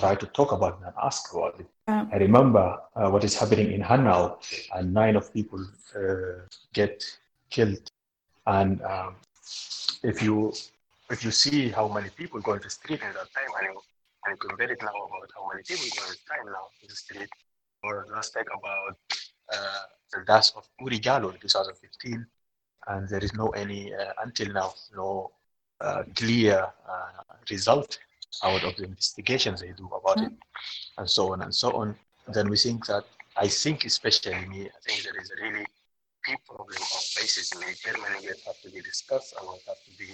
try 0.00 0.14
to 0.22 0.26
talk 0.38 0.50
about 0.58 0.74
and 0.84 0.94
ask 1.08 1.22
about 1.34 1.54
it. 1.60 1.68
Yeah. 1.88 2.06
I 2.14 2.16
remember 2.26 2.64
uh, 2.96 3.08
what 3.12 3.22
is 3.28 3.34
happening 3.40 3.68
in 3.76 3.80
Hanau, 3.90 4.38
and 4.74 4.84
nine 5.02 5.16
of 5.20 5.32
people 5.38 5.60
uh, 6.00 6.36
get 6.72 6.96
killed. 7.50 7.84
And 8.58 8.82
um, 8.92 9.10
if 10.12 10.16
you 10.26 10.36
if 11.14 11.18
you 11.24 11.32
see 11.44 11.60
how 11.78 11.86
many 11.96 12.10
people 12.20 12.38
go 12.48 12.52
to 12.56 12.62
the 12.68 12.74
street 12.78 13.00
at 13.08 13.14
that 13.18 13.28
time, 13.38 13.50
and 13.58 13.64
you, 13.68 13.76
and 14.22 14.30
you 14.34 14.38
compare 14.48 14.70
it 14.74 14.80
now 14.88 14.96
about 15.08 15.28
how 15.36 15.44
many 15.50 15.62
people 15.70 15.88
go 15.98 16.02
to 16.10 16.14
the 16.18 16.24
time 16.32 16.46
now 16.56 16.64
in 16.82 16.88
the 16.92 16.98
street, 17.04 17.32
or 17.84 17.94
let's 18.14 18.30
talk 18.36 18.48
about 18.60 18.96
uh, 19.54 19.82
the 20.12 20.20
death 20.30 20.48
of 20.58 20.64
Oury 20.82 20.98
Jalloh 21.06 21.34
in 21.34 21.40
2015, 21.40 22.26
and 22.88 23.08
there 23.10 23.24
is 23.26 23.32
no 23.42 23.46
any 23.64 23.80
uh, 24.00 24.12
until 24.24 24.48
now 24.60 24.68
no 24.96 25.08
uh, 25.82 26.02
clear 26.16 26.66
uh, 26.88 27.22
result 27.50 27.98
out 28.42 28.64
of 28.64 28.76
the 28.76 28.84
investigations 28.84 29.60
they 29.60 29.72
do 29.72 29.86
about 29.86 30.16
mm-hmm. 30.16 30.26
it, 30.26 30.32
and 30.98 31.08
so 31.08 31.32
on 31.32 31.42
and 31.42 31.54
so 31.54 31.72
on. 31.72 31.94
Then 32.28 32.48
we 32.48 32.56
think 32.56 32.86
that 32.86 33.04
I 33.36 33.48
think, 33.48 33.84
especially 33.84 34.34
me, 34.46 34.68
I 34.68 34.80
think 34.84 35.02
there 35.02 35.20
is 35.20 35.30
a 35.30 35.42
really 35.42 35.66
big 36.26 36.38
problem 36.46 36.76
of 36.76 37.02
racism 37.18 37.66
in 37.68 37.74
Germany 37.74 38.26
that 38.28 38.40
have 38.46 38.60
to 38.62 38.70
be 38.70 38.80
discussed 38.80 39.34
and 39.38 39.48
have 39.66 39.82
to 39.84 39.98
be 39.98 40.10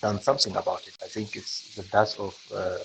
done 0.00 0.20
something 0.20 0.56
about 0.56 0.86
it. 0.88 0.96
I 1.02 1.08
think 1.08 1.36
it's 1.36 1.74
the 1.74 1.82
death 1.84 2.18
of 2.18 2.34
uh, 2.54 2.78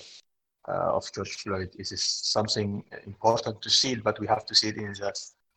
uh, 0.68 0.96
of 0.96 1.10
George 1.14 1.34
Floyd 1.36 1.70
is, 1.78 1.92
is 1.92 2.02
something 2.02 2.84
important 3.06 3.62
to 3.62 3.70
see, 3.70 3.94
but 3.94 4.20
we 4.20 4.26
have 4.26 4.44
to 4.46 4.54
see 4.54 4.68
it 4.68 4.76
in 4.76 4.92
the 4.92 5.12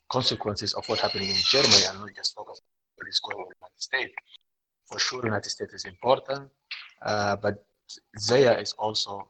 consequences 0.09 0.73
of 0.73 0.87
what's 0.87 1.01
happening 1.01 1.29
in 1.29 1.35
Germany 1.35 1.83
and 1.89 1.99
not 1.99 2.15
just 2.15 2.33
focus 2.33 2.61
on 2.61 2.69
what 2.95 3.07
is 3.09 3.19
going 3.19 3.37
on 3.37 3.43
in 3.43 3.49
the 3.49 3.55
United 3.59 3.81
States. 3.81 4.13
For 4.91 4.99
sure, 4.99 5.25
United 5.25 5.49
States 5.49 5.73
is 5.73 5.85
important, 5.85 6.49
uh, 7.01 7.37
but 7.37 7.65
there 8.27 8.59
is 8.59 8.73
also 8.73 9.27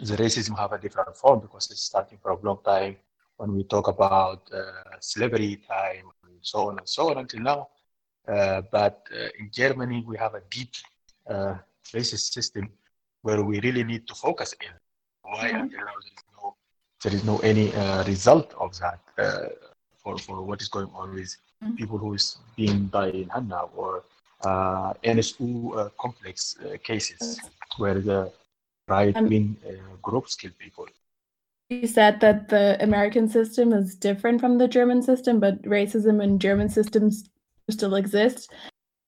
the 0.00 0.16
racism 0.16 0.58
have 0.58 0.72
a 0.72 0.78
different 0.78 1.16
form 1.16 1.40
because 1.40 1.70
it's 1.70 1.82
starting 1.82 2.18
for 2.22 2.32
a 2.32 2.40
long 2.40 2.58
time 2.64 2.96
when 3.36 3.54
we 3.54 3.62
talk 3.64 3.88
about 3.88 4.50
uh, 4.52 4.96
slavery 5.00 5.62
time 5.68 6.06
and 6.24 6.34
so 6.40 6.68
on 6.68 6.78
and 6.78 6.88
so 6.88 7.10
on 7.10 7.18
until 7.18 7.40
now. 7.40 7.68
Uh, 8.26 8.62
but 8.70 9.06
uh, 9.12 9.28
in 9.38 9.50
Germany, 9.52 10.04
we 10.06 10.16
have 10.16 10.34
a 10.34 10.42
deep 10.50 10.72
uh, 11.28 11.54
racist 11.92 12.32
system 12.32 12.68
where 13.22 13.42
we 13.42 13.60
really 13.60 13.84
need 13.84 14.06
to 14.08 14.14
focus 14.14 14.54
in. 14.60 14.72
Why 15.22 15.48
mm-hmm. 15.48 15.60
until 15.62 15.78
now 15.80 15.96
there 16.02 16.14
is 16.16 16.24
no, 16.36 16.56
there 17.02 17.14
is 17.14 17.24
no 17.24 17.38
any 17.38 17.74
uh, 17.74 18.04
result 18.04 18.54
of 18.58 18.78
that 18.78 19.00
uh, 19.18 19.48
for, 20.02 20.18
for 20.18 20.42
what 20.42 20.60
is 20.60 20.68
going 20.68 20.90
on 20.94 21.14
with 21.14 21.36
mm-hmm. 21.62 21.74
people 21.74 21.98
who 21.98 22.14
is 22.14 22.38
being 22.56 22.86
died 22.86 23.14
in 23.14 23.28
Hanau 23.28 23.70
or 23.76 24.04
NSU 24.44 25.76
uh, 25.76 25.88
complex 26.00 26.56
uh, 26.58 26.76
cases 26.82 27.40
where 27.76 28.00
the 28.00 28.32
right 28.88 29.14
wing 29.22 29.56
uh, 29.66 29.96
groups 30.02 30.34
kill 30.34 30.50
people. 30.58 30.86
You 31.70 31.86
said 31.86 32.20
that 32.20 32.48
the 32.48 32.76
American 32.82 33.28
system 33.28 33.72
is 33.72 33.94
different 33.94 34.40
from 34.40 34.58
the 34.58 34.68
German 34.68 35.02
system, 35.02 35.40
but 35.40 35.62
racism 35.62 36.22
in 36.22 36.38
German 36.38 36.68
systems 36.68 37.24
still 37.70 37.94
exist. 37.94 38.52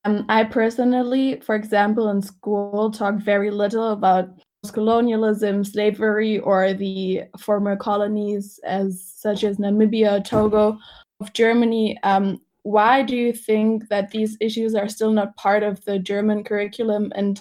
Um, 0.05 0.25
I 0.29 0.43
personally, 0.43 1.39
for 1.41 1.55
example, 1.55 2.09
in 2.09 2.21
school, 2.21 2.91
talk 2.91 3.15
very 3.15 3.51
little 3.51 3.91
about 3.91 4.29
colonialism, 4.71 5.63
slavery, 5.63 6.39
or 6.39 6.73
the 6.73 7.23
former 7.39 7.75
colonies 7.75 8.59
as 8.63 9.03
such 9.15 9.43
as 9.43 9.57
Namibia, 9.57 10.23
Togo, 10.23 10.77
of 11.19 11.33
Germany. 11.33 11.97
Um, 12.03 12.41
why 12.65 13.03
do 13.03 13.15
you 13.15 13.31
think 13.31 13.89
that 13.89 14.09
these 14.09 14.37
issues 14.41 14.73
are 14.73 14.89
still 14.89 15.11
not 15.11 15.37
part 15.37 15.61
of 15.61 15.85
the 15.85 15.99
German 15.99 16.43
curriculum? 16.43 17.11
And 17.15 17.39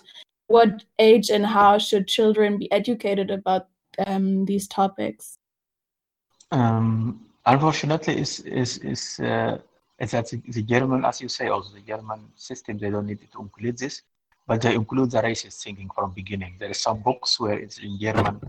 what 0.48 0.84
age 0.98 1.30
and 1.30 1.46
how 1.46 1.78
should 1.78 2.06
children 2.06 2.58
be 2.58 2.70
educated 2.70 3.30
about 3.30 3.68
um, 4.06 4.44
these 4.44 4.68
topics? 4.68 5.38
Um, 6.52 7.24
unfortunately, 7.46 8.18
is 8.20 8.40
is 8.40 8.76
is 8.78 9.18
uh, 9.20 9.56
that 9.98 10.28
the 10.46 10.62
German, 10.62 11.06
as 11.06 11.22
you 11.22 11.30
say, 11.30 11.48
also 11.48 11.74
the 11.74 11.80
German 11.80 12.28
system 12.34 12.76
they 12.76 12.90
don't 12.90 13.06
need 13.06 13.20
to 13.32 13.40
include 13.40 13.78
this 13.78 14.02
but 14.46 14.60
they 14.60 14.74
include 14.74 15.10
the 15.10 15.22
racist 15.22 15.62
thinking 15.62 15.88
from 15.94 16.12
beginning. 16.12 16.56
There 16.58 16.70
is 16.70 16.80
some 16.80 17.00
books 17.00 17.40
where 17.40 17.58
it's 17.58 17.78
in 17.78 17.98
German 17.98 18.40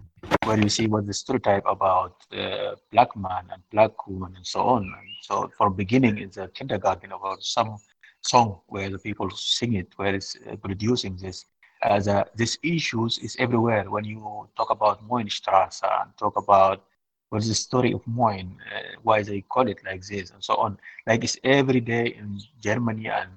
where 0.44 0.60
you 0.60 0.70
see 0.70 0.88
what 0.88 1.06
the 1.06 1.14
stereotype 1.14 1.64
about 1.66 2.16
uh, 2.34 2.76
black 2.92 3.16
man 3.16 3.46
and 3.52 3.62
black 3.72 4.08
woman 4.08 4.34
and 4.36 4.46
so 4.46 4.62
on. 4.62 4.84
And 4.84 5.10
so 5.22 5.52
from 5.58 5.74
beginning 5.74 6.18
in 6.18 6.30
the 6.30 6.50
kindergarten 6.50 7.12
about 7.12 7.44
some 7.44 7.78
song 8.22 8.60
where 8.68 8.90
the 8.90 9.00
people 9.00 9.30
sing 9.30 9.74
it, 9.74 9.88
where 9.96 10.14
it's 10.16 10.36
uh, 10.50 10.56
producing 10.58 11.16
this. 11.18 11.46
Uh, 11.84 12.00
the, 12.00 12.26
this 12.36 12.58
issues 12.64 13.20
is 13.20 13.36
everywhere. 13.40 13.90
When 13.90 14.06
you 14.06 14.50
talk 14.58 14.72
about 14.72 15.08
Moinstrasse 15.08 15.84
and 16.02 16.10
talk 16.18 16.36
about 16.38 16.84
what's 17.30 17.48
the 17.48 17.54
story 17.54 17.94
of 17.94 18.06
Moin, 18.08 18.58
uh, 18.74 19.00
why 19.04 19.22
they 19.24 19.42
call 19.42 19.68
it 19.68 19.80
like 19.86 20.06
this 20.06 20.32
and 20.32 20.44
so 20.44 20.56
on. 20.56 20.78
Like 21.06 21.24
it's 21.24 21.38
every 21.44 21.82
day 21.82 22.08
in 22.18 22.40
Germany 22.62 23.08
and 23.08 23.30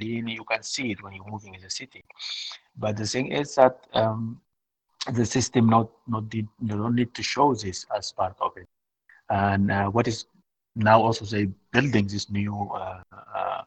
You 0.00 0.44
can 0.44 0.62
see 0.62 0.90
it 0.92 1.02
when 1.02 1.12
you're 1.12 1.30
moving 1.30 1.54
in 1.54 1.62
the 1.62 1.70
city. 1.70 2.04
But 2.76 2.96
the 2.96 3.06
thing 3.06 3.32
is 3.32 3.54
that 3.54 3.86
um, 3.92 4.40
the 5.12 5.26
system 5.26 5.68
not 5.68 5.90
not 6.06 6.28
did, 6.28 6.48
you 6.62 6.76
don't 6.76 6.94
need 6.94 7.14
to 7.14 7.22
show 7.22 7.54
this 7.54 7.86
as 7.96 8.12
part 8.12 8.36
of 8.40 8.52
it. 8.56 8.66
And 9.30 9.70
uh, 9.70 9.86
what 9.88 10.08
is 10.08 10.26
now 10.76 11.00
also 11.00 11.24
they 11.24 11.48
building 11.72 12.06
this 12.06 12.30
new 12.30 12.70
uh, 12.74 13.02
uh, 13.34 13.62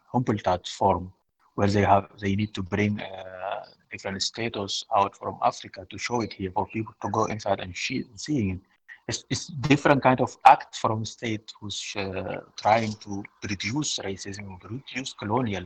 form 0.66 1.14
where 1.56 1.68
they 1.68 1.82
have 1.82 2.08
they 2.20 2.36
need 2.36 2.54
to 2.54 2.62
bring 2.62 3.00
uh, 3.00 3.66
different 3.92 4.22
status 4.22 4.86
out 4.96 5.16
from 5.16 5.38
Africa 5.44 5.86
to 5.90 5.98
show 5.98 6.22
it 6.22 6.34
here 6.34 6.52
for 6.52 6.68
people 6.68 6.94
to 7.02 7.10
go 7.10 7.26
inside 7.26 7.60
and 7.60 7.76
see, 7.76 8.04
seeing 8.16 8.50
it. 8.52 8.60
It's, 9.08 9.24
it's 9.30 9.48
different 9.48 10.04
kind 10.04 10.20
of 10.20 10.36
act 10.46 10.76
from 10.76 11.06
state 11.06 11.54
who's 11.60 11.94
uh, 11.96 12.42
trying 12.58 12.94
to 12.96 13.24
reduce 13.50 14.00
racism, 14.00 14.62
reduce 14.70 15.14
colonial 15.14 15.66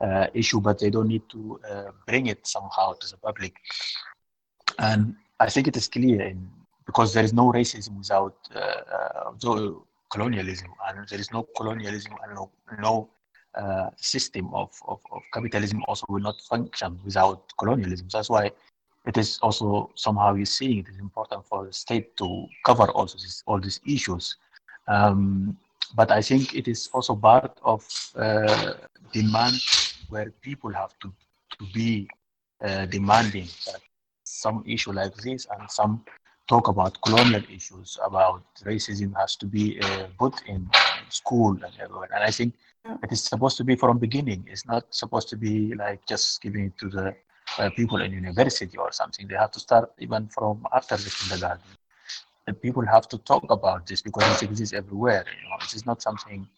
uh, 0.00 0.26
issue, 0.34 0.60
but 0.60 0.78
they 0.78 0.90
don't 0.90 1.08
need 1.08 1.22
to 1.28 1.60
uh, 1.70 1.90
bring 2.06 2.26
it 2.26 2.46
somehow 2.46 2.92
to 2.94 3.10
the 3.10 3.16
public. 3.16 3.54
And 4.78 5.14
I 5.38 5.48
think 5.50 5.68
it 5.68 5.76
is 5.76 5.88
clear 5.88 6.22
in, 6.22 6.48
because 6.86 7.12
there 7.12 7.24
is 7.24 7.32
no 7.32 7.52
racism 7.52 7.98
without 7.98 8.36
uh, 8.54 9.30
colonialism, 10.10 10.68
and 10.88 11.08
there 11.08 11.20
is 11.20 11.30
no 11.32 11.46
colonialism 11.56 12.12
and 12.24 12.34
no, 12.34 12.50
no 12.80 13.08
uh, 13.54 13.90
system 13.96 14.52
of, 14.54 14.70
of, 14.86 15.00
of, 15.12 15.22
capitalism 15.32 15.82
also 15.88 16.06
will 16.08 16.20
not 16.20 16.40
function 16.42 16.98
without 17.04 17.52
colonialism. 17.58 18.08
That's 18.12 18.30
why 18.30 18.52
it 19.06 19.16
is 19.16 19.38
also 19.42 19.90
somehow 19.94 20.34
you 20.34 20.44
see 20.44 20.80
it 20.80 20.88
is 20.88 20.98
important 20.98 21.46
for 21.46 21.66
the 21.66 21.72
state 21.72 22.16
to 22.18 22.46
cover 22.64 22.90
also 22.90 23.18
this, 23.18 23.42
all 23.46 23.58
these 23.58 23.80
issues. 23.86 24.36
Um, 24.88 25.56
but 25.96 26.10
I 26.10 26.22
think 26.22 26.54
it 26.54 26.68
is 26.68 26.88
also 26.92 27.16
part 27.16 27.58
of 27.64 27.84
uh, 28.16 28.74
demand 29.12 29.60
where 30.10 30.30
people 30.42 30.72
have 30.72 30.92
to, 31.00 31.12
to 31.58 31.64
be 31.72 32.08
uh, 32.62 32.86
demanding 32.86 33.48
that 33.66 33.80
some 34.24 34.62
issue 34.66 34.92
like 34.92 35.14
this 35.16 35.46
and 35.52 35.70
some 35.70 36.04
talk 36.48 36.68
about 36.68 37.00
colonial 37.02 37.42
issues 37.50 37.98
about 38.04 38.42
racism 38.64 39.16
has 39.16 39.36
to 39.36 39.46
be 39.46 39.80
uh, 39.80 40.06
put 40.18 40.34
in 40.46 40.68
school 41.08 41.52
and 41.52 41.72
everywhere. 41.80 42.08
And 42.14 42.24
I 42.24 42.30
think 42.30 42.54
it 43.02 43.12
is 43.12 43.22
supposed 43.22 43.56
to 43.58 43.64
be 43.64 43.76
from 43.76 43.98
beginning. 43.98 44.46
It's 44.50 44.66
not 44.66 44.84
supposed 44.90 45.28
to 45.28 45.36
be 45.36 45.74
like 45.74 46.04
just 46.06 46.42
giving 46.42 46.66
it 46.66 46.78
to 46.78 46.88
the 46.88 47.14
uh, 47.58 47.70
people 47.70 48.00
in 48.00 48.12
university 48.12 48.76
or 48.76 48.90
something. 48.92 49.28
They 49.28 49.36
have 49.36 49.52
to 49.52 49.60
start 49.60 49.92
even 49.98 50.28
from 50.28 50.66
after 50.72 50.96
the 50.96 51.10
kindergarten. 51.10 51.70
The 52.46 52.54
people 52.54 52.84
have 52.86 53.08
to 53.08 53.18
talk 53.18 53.50
about 53.50 53.86
this 53.86 54.02
because 54.02 54.24
it 54.42 54.48
exists 54.48 54.74
everywhere. 54.74 55.24
You 55.28 55.48
know, 55.48 55.56
it 55.62 55.72
is 55.74 55.86
not 55.86 56.02
something 56.02 56.48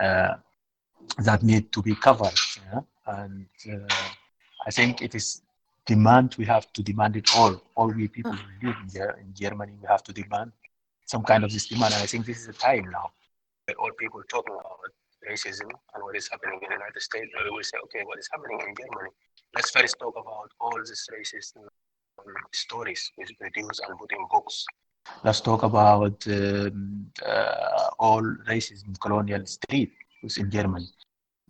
uh, 0.00 0.34
that 1.18 1.42
need 1.42 1.72
to 1.72 1.82
be 1.82 1.94
covered. 1.94 2.36
And 3.18 3.46
uh, 3.72 3.94
I 4.66 4.70
think 4.70 5.02
it 5.02 5.14
is 5.14 5.42
demand. 5.86 6.36
We 6.38 6.46
have 6.46 6.72
to 6.74 6.82
demand 6.82 7.16
it 7.16 7.28
all. 7.36 7.54
All 7.74 7.88
we 7.88 8.08
people 8.08 8.32
who 8.32 8.68
live 8.68 8.76
in, 8.94 9.00
in 9.24 9.34
Germany, 9.34 9.72
we 9.80 9.86
have 9.88 10.02
to 10.04 10.12
demand 10.12 10.52
some 11.06 11.22
kind 11.30 11.42
of 11.44 11.52
this 11.52 11.66
demand. 11.66 11.94
And 11.94 12.02
I 12.02 12.06
think 12.06 12.26
this 12.26 12.38
is 12.42 12.46
the 12.46 12.58
time 12.68 12.86
now 12.90 13.10
where 13.66 13.76
all 13.80 13.92
people 13.98 14.22
talk 14.28 14.46
about 14.48 14.90
racism 15.28 15.68
and 15.94 16.02
what 16.04 16.16
is 16.16 16.28
happening 16.32 16.58
in 16.62 16.68
the 16.68 16.74
United 16.74 17.00
States. 17.00 17.30
And 17.34 17.44
we 17.44 17.50
will 17.56 17.62
say, 17.62 17.78
okay, 17.84 18.02
what 18.04 18.18
is 18.18 18.28
happening 18.32 18.60
in 18.66 18.74
Germany? 18.80 19.10
Let's 19.54 19.70
first 19.70 19.96
talk 19.98 20.14
about 20.24 20.48
all 20.60 20.76
these 20.78 21.06
racist 21.14 21.52
stories 22.52 23.10
we 23.18 23.24
produce 23.38 23.80
and 23.86 23.98
put 23.98 24.10
in 24.12 24.26
books. 24.30 24.64
Let's 25.24 25.40
talk 25.40 25.62
about 25.62 26.18
um, 26.28 27.06
uh, 27.26 27.88
all 27.98 28.22
racism, 28.48 28.98
colonial 29.00 29.44
street 29.46 29.92
in 30.36 30.50
Germany. 30.50 30.88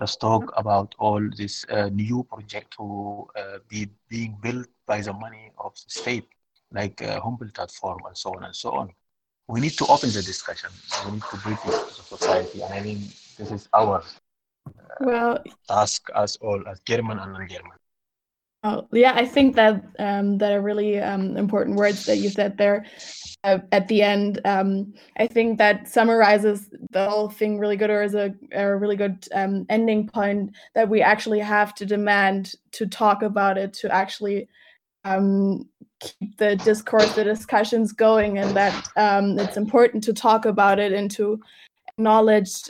Let's 0.01 0.17
talk 0.17 0.51
about 0.57 0.95
all 0.99 1.21
this 1.37 1.67
uh, 1.69 1.91
new 1.93 2.25
project 2.25 2.73
to 2.79 3.29
uh, 3.37 3.59
be 3.69 3.91
being 4.09 4.39
built 4.43 4.67
by 4.87 5.03
the 5.03 5.13
money 5.13 5.53
of 5.59 5.75
the 5.75 5.91
state, 5.91 6.27
like 6.73 7.03
uh, 7.03 7.21
Humboldt 7.21 7.71
Forum 7.71 8.07
and 8.07 8.17
so 8.17 8.35
on 8.35 8.45
and 8.45 8.57
so 8.57 8.71
on. 8.71 8.89
We 9.47 9.61
need 9.61 9.77
to 9.77 9.87
open 9.87 10.09
the 10.11 10.23
discussion. 10.23 10.71
We 11.05 11.13
need 11.13 11.23
to 11.31 11.37
bring 11.39 11.55
it 11.55 11.61
to 11.63 11.95
the 11.99 12.17
society, 12.17 12.63
and 12.63 12.73
I 12.73 12.81
mean 12.81 13.01
this 13.37 13.51
is 13.51 13.69
our 13.75 13.99
uh, 14.01 14.97
well 15.01 15.39
task 15.69 16.09
as 16.15 16.37
all 16.37 16.63
as 16.67 16.81
German 16.81 17.19
and 17.19 17.33
non-German. 17.35 17.80
Oh, 18.63 18.87
yeah, 18.93 19.15
I 19.15 19.25
think 19.25 19.57
that 19.57 19.83
um, 19.99 20.37
that 20.39 20.53
are 20.53 20.61
really 20.61 20.99
um, 20.99 21.39
important 21.39 21.77
words 21.77 22.05
that 22.05 22.19
you 22.19 22.29
said 22.29 22.59
there 22.59 22.85
uh, 23.43 23.61
at 23.73 23.89
the 23.89 24.03
end. 24.03 24.39
Um, 24.45 24.93
I 25.19 25.27
think 25.29 25.57
that 25.57 25.89
summarizes 25.89 26.69
the 26.91 27.09
whole 27.09 27.31
thing 27.31 27.59
really 27.59 27.77
good, 27.77 27.89
or 27.89 28.03
is 28.03 28.15
a, 28.15 28.35
a 28.53 28.77
really 28.77 28.97
good 28.97 29.27
um, 29.33 29.65
ending 29.71 30.09
point 30.09 30.55
that 30.75 30.91
we 30.91 31.01
actually 31.01 31.41
have 31.41 31.75
to 31.77 31.87
demand 31.87 32.55
to 32.73 32.87
talk 32.87 33.23
about 33.23 33.57
it, 33.57 33.73
to 33.75 33.91
actually 33.91 34.47
um, 35.05 35.67
keep 36.01 36.37
the 36.37 36.57
discourse, 36.57 37.15
the 37.15 37.25
discussions 37.25 37.93
going, 37.93 38.37
and 38.37 38.55
that 38.55 38.89
um, 38.97 39.39
it's 39.39 39.57
important 39.57 40.05
to 40.05 40.13
talk 40.13 40.45
about 40.45 40.79
it 40.79 40.93
and 40.93 41.11
to 41.13 41.41
acknowledge 41.89 42.65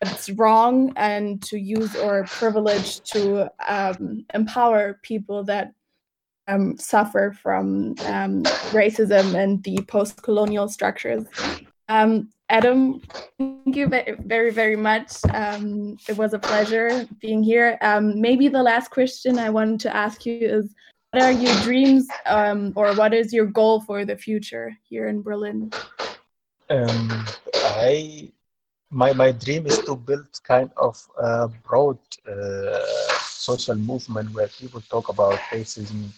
it's 0.00 0.30
wrong 0.30 0.92
and 0.96 1.42
to 1.42 1.58
use 1.58 1.96
our 1.96 2.24
privilege 2.24 3.00
to 3.12 3.50
um, 3.66 4.24
empower 4.34 5.00
people 5.02 5.44
that 5.44 5.72
um, 6.46 6.76
suffer 6.78 7.36
from 7.42 7.94
um, 8.06 8.42
racism 8.72 9.34
and 9.34 9.62
the 9.64 9.78
post-colonial 9.88 10.68
structures. 10.68 11.24
Um, 11.88 12.30
Adam, 12.48 13.02
thank 13.38 13.76
you 13.76 13.88
very, 13.88 14.50
very 14.50 14.76
much. 14.76 15.12
Um, 15.34 15.98
it 16.08 16.16
was 16.16 16.32
a 16.32 16.38
pleasure 16.38 17.06
being 17.20 17.42
here. 17.42 17.76
Um, 17.82 18.20
maybe 18.20 18.48
the 18.48 18.62
last 18.62 18.90
question 18.90 19.38
I 19.38 19.50
wanted 19.50 19.80
to 19.80 19.94
ask 19.94 20.24
you 20.24 20.38
is, 20.40 20.74
what 21.10 21.22
are 21.22 21.32
your 21.32 21.54
dreams 21.62 22.06
or 22.26 22.94
what 22.94 23.12
is 23.12 23.32
your 23.32 23.46
goal 23.46 23.80
for 23.80 24.04
the 24.04 24.16
future 24.16 24.76
here 24.82 25.08
in 25.08 25.22
Berlin? 25.22 25.70
I 27.54 28.32
my, 28.90 29.12
my 29.12 29.32
dream 29.32 29.66
is 29.66 29.78
to 29.80 29.96
build 29.96 30.26
kind 30.44 30.70
of 30.76 30.96
a 31.18 31.48
broad 31.48 31.98
uh, 32.28 32.78
social 33.20 33.76
movement 33.76 34.32
where 34.34 34.48
people 34.48 34.80
talk 34.82 35.08
about 35.08 35.34
racism 35.52 36.10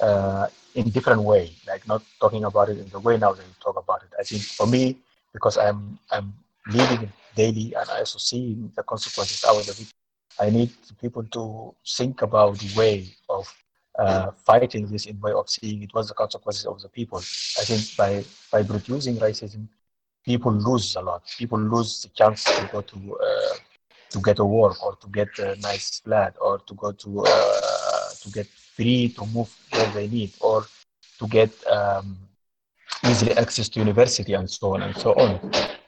uh, 0.00 0.46
in 0.74 0.88
different 0.90 1.22
way, 1.22 1.50
like 1.66 1.86
not 1.86 2.02
talking 2.20 2.44
about 2.44 2.68
it 2.68 2.78
in 2.78 2.88
the 2.88 2.98
way 3.00 3.16
now 3.18 3.32
you 3.34 3.40
talk 3.62 3.76
about 3.78 4.02
it. 4.02 4.10
I 4.18 4.22
think 4.22 4.42
for 4.42 4.66
me, 4.66 4.96
because 5.32 5.56
I'm 5.58 5.98
I'm 6.10 6.32
living 6.66 7.02
it 7.02 7.10
daily 7.34 7.74
and 7.74 7.88
I 7.90 7.98
also 8.00 8.18
see 8.18 8.56
the 8.74 8.82
consequences 8.82 9.44
out 9.44 9.68
of 9.68 9.80
it, 9.80 9.92
I 10.40 10.50
need 10.50 10.70
people 11.00 11.24
to 11.24 11.74
think 11.86 12.22
about 12.22 12.58
the 12.58 12.78
way 12.78 13.06
of 13.28 13.52
uh, 13.98 14.30
fighting 14.44 14.86
this 14.86 15.06
in 15.06 15.20
way 15.20 15.32
of 15.32 15.48
seeing 15.48 15.82
it 15.82 15.92
was 15.94 16.08
the 16.08 16.14
consequences 16.14 16.66
of 16.66 16.80
the 16.82 16.88
people. 16.88 17.18
I 17.18 17.64
think 17.64 17.96
by 17.96 18.24
by 18.52 18.62
producing 18.62 19.16
racism, 19.16 19.66
people 20.26 20.52
lose 20.52 20.96
a 20.96 21.00
lot. 21.00 21.22
People 21.38 21.58
lose 21.60 22.02
the 22.02 22.08
chance 22.08 22.44
to 22.44 22.68
go 22.72 22.80
to 22.82 23.18
uh, 23.22 23.54
to 24.10 24.20
get 24.20 24.38
a 24.38 24.44
work 24.44 24.82
or 24.84 24.96
to 24.96 25.08
get 25.08 25.38
a 25.38 25.56
nice 25.60 26.00
flat 26.00 26.36
or 26.40 26.58
to 26.58 26.74
go 26.74 26.92
to 26.92 27.24
uh, 27.26 28.08
to 28.22 28.30
get 28.30 28.46
free 28.46 29.08
to 29.10 29.26
move 29.26 29.50
where 29.70 29.90
they 29.92 30.08
need 30.08 30.32
or 30.40 30.64
to 31.18 31.26
get 31.28 31.50
um, 31.68 32.16
easy 33.04 33.30
access 33.32 33.68
to 33.68 33.78
university 33.80 34.34
and 34.34 34.50
so 34.50 34.74
on 34.74 34.82
and 34.82 34.96
so 34.96 35.12
on. 35.14 35.40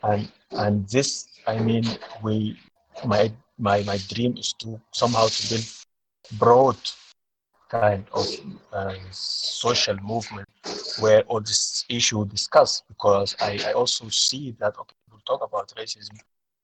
And 0.03 0.33
and 0.53 0.89
this, 0.89 1.29
I 1.47 1.59
mean, 1.59 1.85
we 2.23 2.59
my 3.05 3.33
my 3.59 3.83
my 3.83 3.99
dream 4.09 4.37
is 4.37 4.53
to 4.61 4.81
somehow 4.93 5.27
to 5.27 5.49
build 5.51 5.67
broad 6.39 6.77
kind 7.69 8.05
of 8.13 8.27
uh, 8.73 8.95
social 9.11 9.97
movement 10.03 10.49
where 11.01 11.23
all 11.23 11.41
this 11.41 11.85
issue 11.89 12.25
discussed 12.27 12.85
because 12.89 13.37
I, 13.41 13.59
I 13.67 13.73
also 13.73 14.09
see 14.09 14.57
that 14.61 14.77
okay 14.79 14.95
people 15.05 15.21
talk 15.27 15.43
about 15.45 15.69
racism 15.77 16.19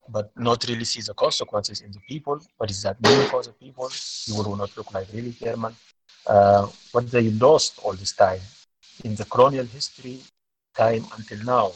but 0.08 0.30
not 0.36 0.64
really 0.68 0.84
see 0.84 1.00
the 1.00 1.14
consequences 1.14 1.80
in 1.80 1.90
the 1.90 2.00
people. 2.00 2.38
What 2.58 2.70
is 2.70 2.82
that 2.82 3.00
mean 3.00 3.26
for 3.28 3.42
the 3.42 3.52
people? 3.52 3.90
People 4.26 4.44
will 4.50 4.56
not 4.56 4.76
look 4.76 4.92
like 4.92 5.08
really 5.12 5.32
german. 5.32 5.74
Uh, 6.26 6.66
what 6.92 7.10
they 7.10 7.30
lost 7.30 7.78
all 7.82 7.94
this 7.94 8.12
time 8.12 8.40
in 9.04 9.14
the 9.14 9.24
colonial 9.24 9.66
history 9.66 10.20
time 10.76 11.04
until 11.16 11.42
now. 11.44 11.72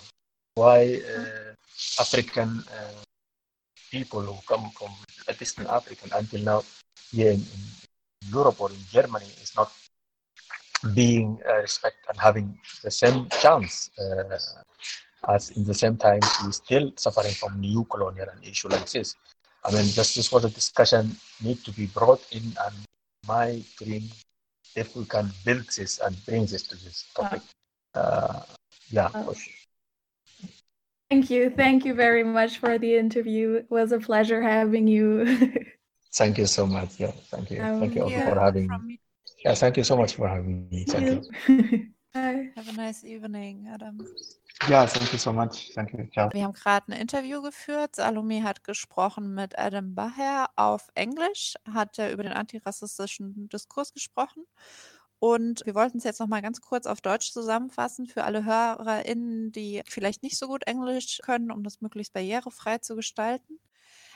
Why 0.55 1.01
uh, 1.15 1.53
african 2.01 2.65
uh, 2.73 3.03
people 3.91 4.21
who 4.21 4.37
come 4.47 4.71
from 4.71 4.91
distant 5.39 5.69
african 5.69 6.11
until 6.15 6.41
now 6.41 6.65
here 7.13 7.31
in, 7.31 7.41
in 7.41 7.61
europe 8.33 8.61
or 8.61 8.71
in 8.71 8.83
germany 8.91 9.27
is 9.43 9.53
not 9.57 9.71
being 10.95 11.39
uh, 11.49 11.57
respect 11.57 11.97
and 12.09 12.19
having 12.19 12.59
the 12.83 12.91
same 12.91 13.29
chance 13.41 13.91
uh, 13.99 14.39
as 15.29 15.51
in 15.51 15.65
the 15.65 15.75
same 15.75 15.97
time 15.97 16.21
we 16.45 16.53
still 16.53 16.93
suffering 16.97 17.33
from 17.33 17.61
new 17.61 17.85
colonial 17.85 18.27
and 18.33 18.45
issue 18.45 18.69
like 18.69 18.89
this. 18.91 19.17
I 19.65 19.73
mean, 19.73 19.87
just 19.87 20.15
this 20.15 20.31
was 20.31 20.45
a 20.45 20.51
discussion 20.51 21.17
need 21.43 21.65
to 21.65 21.73
be 21.73 21.87
brought 21.87 22.25
in, 22.33 22.43
and 22.65 22.75
my 23.27 23.63
dream, 23.77 24.05
if 24.77 24.95
we 24.95 25.05
can 25.05 25.31
build 25.45 25.67
this 25.77 25.99
and 25.99 26.17
bring 26.25 26.47
this 26.47 26.63
to 26.69 26.77
this 26.77 27.07
topic, 27.15 27.43
uh, 27.95 28.41
yeah. 28.91 29.11
Oh. 29.15 29.35
Thank 31.11 31.31
you, 31.31 31.51
thank 31.51 31.85
you 31.85 31.95
very 31.95 32.23
much 32.23 32.59
for 32.59 32.79
the 32.79 32.97
interview. 32.97 33.55
It 33.55 33.67
was 33.71 33.93
a 33.93 33.99
pleasure 33.99 34.43
having 34.43 34.87
you. 34.87 35.49
thank 36.15 36.39
you 36.39 36.47
so 36.47 36.67
much. 36.67 37.01
Yeah, 37.01 37.13
thank 37.31 37.51
you, 37.51 37.63
um, 37.63 37.81
thank 37.81 37.97
you 37.97 38.09
yeah, 38.09 38.29
for 38.29 38.39
having 38.39 38.69
me. 38.87 39.01
Yeah, 39.45 39.55
thank 39.55 39.77
you 39.77 39.85
so 39.85 39.97
much 39.97 40.17
for 40.17 40.29
having 40.29 40.69
me. 40.71 40.85
Thank 40.85 41.23
you. 41.49 41.89
Bye. 42.13 42.51
Have 42.57 42.69
a 42.69 42.73
nice 42.73 43.05
evening, 43.05 43.69
Adam. 43.73 43.99
Ja, 44.69 44.87
thank 44.87 45.13
you 45.13 45.19
so 45.19 45.33
much. 45.33 45.73
Thank 45.75 45.93
you. 45.93 46.09
Ciao. 46.13 46.31
Wir 46.33 46.43
haben 46.43 46.55
gerade 46.55 46.91
ein 46.93 47.01
Interview 47.01 47.43
geführt. 47.43 47.97
Salome 47.97 48.43
hat 48.43 48.65
gesprochen 48.65 49.35
mit 49.35 49.57
Adam 49.59 49.95
Baher 49.95 50.51
auf 50.57 50.89
Englisch, 50.95 51.55
hat 51.73 51.99
er 51.99 52.11
über 52.11 52.25
den 52.25 52.33
antirassistischen 52.33 53.49
Diskurs 53.49 53.93
gesprochen. 53.93 54.45
Und 55.21 55.65
wir 55.67 55.75
wollten 55.75 55.99
es 55.99 56.05
jetzt 56.05 56.21
noch 56.21 56.29
mal 56.29 56.43
ganz 56.43 56.61
kurz 56.61 56.87
auf 56.87 57.01
Deutsch 57.01 57.33
zusammenfassen 57.33 58.07
für 58.07 58.25
alle 58.25 58.45
HörerInnen, 58.45 59.53
die 59.53 59.83
vielleicht 59.87 60.23
nicht 60.23 60.39
so 60.39 60.47
gut 60.47 60.67
Englisch 60.67 61.21
können, 61.23 61.51
um 61.51 61.63
das 61.63 61.81
möglichst 61.81 62.13
barrierefrei 62.13 62.79
zu 62.79 62.97
gestalten. 62.97 63.59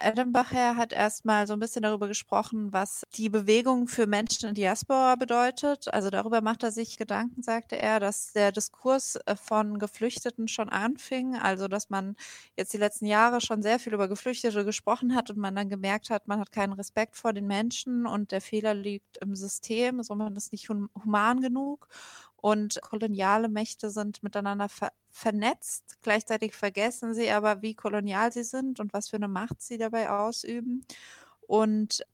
Edinbacher 0.03 0.77
hat 0.77 0.93
erstmal 0.93 1.47
so 1.47 1.53
ein 1.53 1.61
bisschen 1.61 1.83
darüber 1.83 2.09
gesprochen, 2.09 2.73
was 2.73 3.03
die 3.15 3.29
Bewegung 3.29 3.89
für 3.89 4.07
Menschen 4.07 4.49
in 4.49 4.55
Diaspora 4.55 5.17
bedeutet. 5.17 5.93
Also 5.93 6.11
darüber 6.11 6.41
macht 6.41 6.63
er 6.63 6.73
sich 6.73 6.97
Gedanken, 6.99 7.43
sagte 7.43 7.77
er, 7.79 8.01
dass 8.01 8.33
der 8.33 8.53
Diskurs 8.53 9.17
äh, 9.27 9.37
von 9.37 9.79
Geflüchteten 9.79 10.49
schon 10.49 10.69
anfing. 10.69 11.37
Also 11.37 11.69
dass 11.69 11.91
man 11.91 12.17
jetzt 12.57 12.73
die 12.73 12.79
letzten 12.79 13.07
Jahre 13.07 13.41
schon 13.41 13.63
sehr 13.63 13.79
viel 13.79 13.95
über 13.95 14.09
Geflüchtete 14.09 14.65
gesprochen 14.65 15.15
hat 15.15 15.31
und 15.31 15.39
man 15.39 15.55
dann 15.55 15.69
gemerkt 15.69 16.11
hat, 16.11 16.29
man 16.29 16.41
hat 16.41 16.53
keinen 16.53 16.73
Respekt 16.75 17.17
vor 17.17 17.33
den 17.33 17.47
Menschen 17.47 18.07
und 18.07 18.33
der 18.33 18.41
Fehler 18.41 18.75
liegt 18.75 19.19
im 19.19 19.35
System, 19.37 20.03
so 20.03 20.15
man 20.15 20.37
ist 20.37 20.53
nicht 20.53 20.69
human 20.69 21.41
genug 21.41 21.89
und 22.43 22.83
koloniale 22.83 23.49
Mächte 23.49 23.91
sind 23.91 24.23
miteinander 24.23 24.69
ver 24.69 24.93
vernetzt. 25.11 25.99
Gleichzeitig 26.03 26.55
vergessen 26.55 27.15
sie 27.15 27.31
aber, 27.31 27.63
wie 27.63 27.75
kolonial 27.75 28.33
sie 28.33 28.45
sind 28.45 28.81
und 28.81 28.93
was 28.95 29.09
für 29.11 29.17
eine 29.17 29.29
Macht 29.29 29.63
sie 29.63 29.79
dabei 29.79 30.11
ausüben. 30.11 30.85
Und 31.47 32.05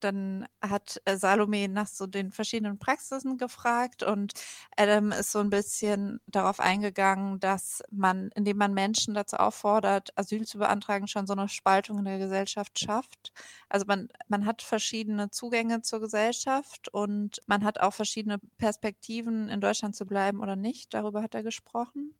dann 0.00 0.46
hat 0.60 1.00
äh, 1.04 1.16
Salome 1.16 1.68
nach 1.68 1.86
so 1.86 2.06
den 2.06 2.32
verschiedenen 2.32 2.78
Praxisen 2.78 3.38
gefragt 3.38 4.02
und 4.02 4.32
Adam 4.76 5.12
ist 5.12 5.32
so 5.32 5.40
ein 5.40 5.50
bisschen 5.50 6.20
darauf 6.26 6.60
eingegangen, 6.60 7.40
dass 7.40 7.82
man, 7.90 8.30
indem 8.34 8.56
man 8.58 8.74
Menschen 8.74 9.14
dazu 9.14 9.36
auffordert, 9.36 10.10
Asyl 10.16 10.46
zu 10.46 10.58
beantragen, 10.58 11.08
schon 11.08 11.26
so 11.26 11.32
eine 11.32 11.48
Spaltung 11.48 11.98
in 11.98 12.04
der 12.04 12.18
Gesellschaft 12.18 12.78
schafft. 12.78 13.32
Also 13.68 13.86
man, 13.86 14.08
man 14.28 14.46
hat 14.46 14.62
verschiedene 14.62 15.30
Zugänge 15.30 15.82
zur 15.82 16.00
Gesellschaft 16.00 16.88
und 16.88 17.40
man 17.46 17.64
hat 17.64 17.80
auch 17.80 17.94
verschiedene 17.94 18.38
Perspektiven, 18.58 19.48
in 19.48 19.60
Deutschland 19.60 19.96
zu 19.96 20.06
bleiben 20.06 20.40
oder 20.40 20.56
nicht. 20.56 20.94
Darüber 20.94 21.22
hat 21.22 21.34
er 21.34 21.42
gesprochen. 21.42 22.14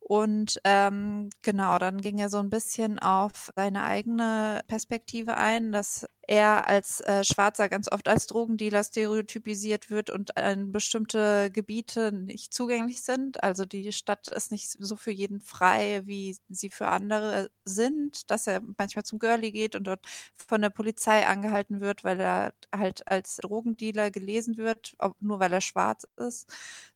Und 0.00 0.60
ähm, 0.64 1.28
genau, 1.42 1.78
dann 1.78 2.00
ging 2.00 2.18
er 2.18 2.30
so 2.30 2.38
ein 2.38 2.50
bisschen 2.50 2.98
auf 2.98 3.50
seine 3.54 3.84
eigene 3.84 4.62
Perspektive 4.66 5.36
ein, 5.36 5.72
dass 5.72 6.06
er 6.28 6.68
als 6.68 7.00
äh, 7.00 7.24
Schwarzer 7.24 7.68
ganz 7.70 7.90
oft 7.90 8.06
als 8.06 8.26
Drogendealer 8.26 8.84
stereotypisiert 8.84 9.90
wird 9.90 10.10
und 10.10 10.30
in 10.38 10.72
bestimmte 10.72 11.50
Gebiete 11.50 12.12
nicht 12.12 12.52
zugänglich 12.52 13.02
sind. 13.02 13.42
Also 13.42 13.64
die 13.64 13.92
Stadt 13.92 14.28
ist 14.28 14.52
nicht 14.52 14.70
so 14.78 14.96
für 14.96 15.10
jeden 15.10 15.40
frei, 15.40 16.02
wie 16.04 16.36
sie 16.50 16.68
für 16.70 16.88
andere 16.88 17.50
sind, 17.64 18.30
dass 18.30 18.46
er 18.46 18.60
manchmal 18.78 19.04
zum 19.04 19.18
Girlie 19.18 19.52
geht 19.52 19.74
und 19.74 19.84
dort 19.84 20.04
von 20.36 20.60
der 20.60 20.70
Polizei 20.70 21.26
angehalten 21.26 21.80
wird, 21.80 22.04
weil 22.04 22.20
er 22.20 22.52
halt 22.76 23.08
als 23.10 23.36
Drogendealer 23.36 24.10
gelesen 24.10 24.58
wird, 24.58 24.94
nur 25.20 25.40
weil 25.40 25.52
er 25.54 25.62
schwarz 25.62 26.06
ist. 26.18 26.46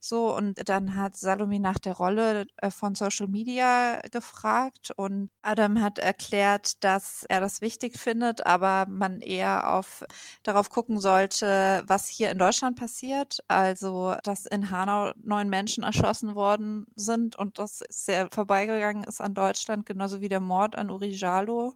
So, 0.00 0.36
und 0.36 0.68
dann 0.68 0.96
hat 0.96 1.16
Salome 1.16 1.60
nach 1.60 1.78
der 1.78 1.94
Rolle 1.94 2.46
äh, 2.56 2.70
von 2.70 2.94
Social 2.94 3.28
Media 3.28 4.00
gefragt 4.10 4.90
und 4.96 5.30
Adam 5.42 5.80
hat 5.80 5.98
erklärt, 5.98 6.82
dass 6.84 7.24
er 7.28 7.40
das 7.40 7.60
wichtig 7.60 7.98
findet, 7.98 8.44
aber 8.46 8.86
man 8.90 9.21
eher 9.22 9.74
auf, 9.74 10.04
darauf 10.42 10.70
gucken 10.70 11.00
sollte, 11.00 11.82
was 11.86 12.08
hier 12.08 12.30
in 12.30 12.38
Deutschland 12.38 12.78
passiert. 12.78 13.42
Also, 13.48 14.14
dass 14.24 14.46
in 14.46 14.70
Hanau 14.70 15.12
neun 15.22 15.48
Menschen 15.48 15.84
erschossen 15.84 16.34
worden 16.34 16.86
sind 16.96 17.36
und 17.36 17.58
das 17.58 17.82
sehr 17.88 18.28
vorbeigegangen 18.30 19.04
ist 19.04 19.20
an 19.20 19.34
Deutschland, 19.34 19.86
genauso 19.86 20.20
wie 20.20 20.28
der 20.28 20.40
Mord 20.40 20.76
an 20.76 20.90
Uri 20.90 21.10
Jalo. 21.10 21.74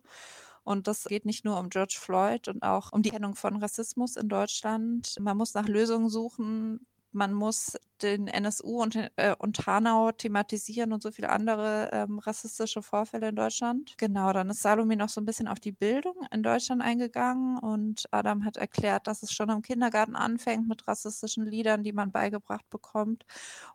Und 0.65 0.89
das 0.89 1.05
geht 1.05 1.27
nicht 1.27 1.45
nur 1.45 1.59
um 1.61 1.71
George 1.71 1.97
Floyd 2.01 2.49
und 2.49 2.63
auch 2.63 2.93
um 2.93 3.03
die 3.03 3.11
Kennung 3.11 3.37
von 3.37 3.57
Rassismus 3.57 4.17
in 4.17 4.29
Deutschland. 4.29 5.15
Man 5.21 5.37
muss 5.37 5.55
nach 5.55 5.69
Lösungen 5.69 6.09
suchen, 6.09 6.85
man 7.13 7.33
muss 7.33 7.77
den 8.03 8.29
NSU 8.29 8.83
und, 8.83 8.97
äh, 9.17 9.35
und 9.39 9.67
Hanau 9.67 10.13
thematisieren 10.13 10.93
und 10.93 11.03
so 11.03 11.11
viele 11.11 11.31
andere 11.31 11.91
ähm, 11.93 12.19
rassistische 12.19 12.83
Vorfälle 12.83 13.29
in 13.29 13.37
Deutschland. 13.37 13.95
Genau, 13.99 14.33
dann 14.33 14.51
ist 14.51 14.63
Salome 14.63 14.97
noch 14.97 15.09
so 15.09 15.21
ein 15.21 15.25
bisschen 15.25 15.49
auf 15.49 15.61
die 15.61 15.73
Bildung 15.73 16.15
in 16.31 16.43
Deutschland 16.43 16.83
eingegangen 16.83 17.59
und 17.59 18.05
Adam 18.11 18.45
hat 18.45 18.57
erklärt, 18.57 19.07
dass 19.07 19.23
es 19.23 19.33
schon 19.33 19.51
im 19.51 19.63
Kindergarten 19.63 20.17
anfängt 20.17 20.69
mit 20.69 20.87
rassistischen 20.89 21.47
Liedern, 21.47 21.83
die 21.83 21.93
man 21.93 22.13
beigebracht 22.13 22.69
bekommt. 22.71 23.25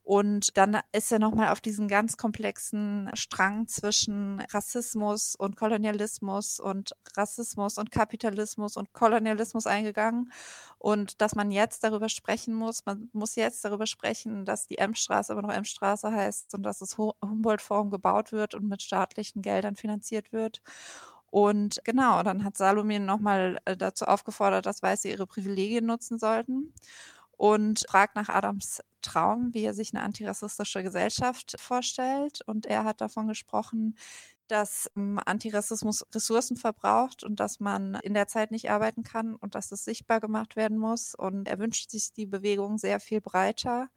Und 0.03 0.57
dann 0.57 0.79
ist 0.91 1.11
er 1.11 1.19
nochmal 1.19 1.49
auf 1.49 1.61
diesen 1.61 1.87
ganz 1.87 2.17
komplexen 2.17 3.09
Strang 3.13 3.67
zwischen 3.67 4.41
Rassismus 4.51 5.35
und 5.35 5.55
Kolonialismus 5.55 6.59
und 6.59 6.95
Rassismus 7.15 7.77
und 7.77 7.91
Kapitalismus 7.91 8.77
und 8.77 8.93
Kolonialismus 8.93 9.67
eingegangen 9.67 10.31
und 10.81 11.21
dass 11.21 11.35
man 11.35 11.51
jetzt 11.51 11.83
darüber 11.83 12.09
sprechen 12.09 12.55
muss, 12.55 12.85
man 12.85 13.09
muss 13.13 13.35
jetzt 13.35 13.63
darüber 13.63 13.85
sprechen, 13.85 14.10
dass 14.45 14.67
die 14.67 14.77
M-Straße 14.77 15.31
aber 15.31 15.41
noch 15.41 15.53
M-Straße 15.53 16.11
heißt 16.11 16.53
und 16.55 16.63
dass 16.63 16.79
das 16.79 16.97
Humboldt-Forum 16.97 17.91
gebaut 17.91 18.31
wird 18.31 18.55
und 18.55 18.67
mit 18.67 18.81
staatlichen 18.81 19.41
Geldern 19.41 19.75
finanziert 19.75 20.31
wird. 20.31 20.61
Und 21.31 21.81
genau, 21.85 22.23
dann 22.23 22.43
hat 22.43 22.57
Salome 22.57 22.99
nochmal 22.99 23.59
äh, 23.65 23.77
dazu 23.77 24.05
aufgefordert, 24.05 24.65
dass 24.65 24.83
Weiße 24.83 25.07
ihre 25.07 25.25
Privilegien 25.27 25.85
nutzen 25.85 26.19
sollten 26.19 26.73
und 27.37 27.85
fragt 27.89 28.15
nach 28.15 28.29
Adams 28.29 28.81
Traum, 29.01 29.53
wie 29.53 29.63
er 29.63 29.73
sich 29.73 29.93
eine 29.93 30.03
antirassistische 30.03 30.83
Gesellschaft 30.83 31.55
vorstellt. 31.59 32.41
Und 32.45 32.65
er 32.65 32.83
hat 32.83 33.01
davon 33.01 33.27
gesprochen, 33.27 33.95
dass 34.51 34.91
ähm, 34.97 35.19
Antirassismus 35.25 36.05
Ressourcen 36.13 36.57
verbraucht 36.57 37.23
und 37.23 37.39
dass 37.39 37.59
man 37.59 37.97
in 38.03 38.13
der 38.13 38.27
Zeit 38.27 38.51
nicht 38.51 38.69
arbeiten 38.69 39.03
kann 39.03 39.35
und 39.35 39.55
dass 39.55 39.71
es 39.71 39.85
sichtbar 39.85 40.19
gemacht 40.19 40.55
werden 40.55 40.77
muss. 40.77 41.15
Und 41.15 41.47
er 41.47 41.57
wünscht 41.59 41.89
sich 41.89 42.11
die 42.11 42.25
Bewegung 42.25 42.77
sehr 42.77 42.99
viel 42.99 43.21
breiter 43.21 43.87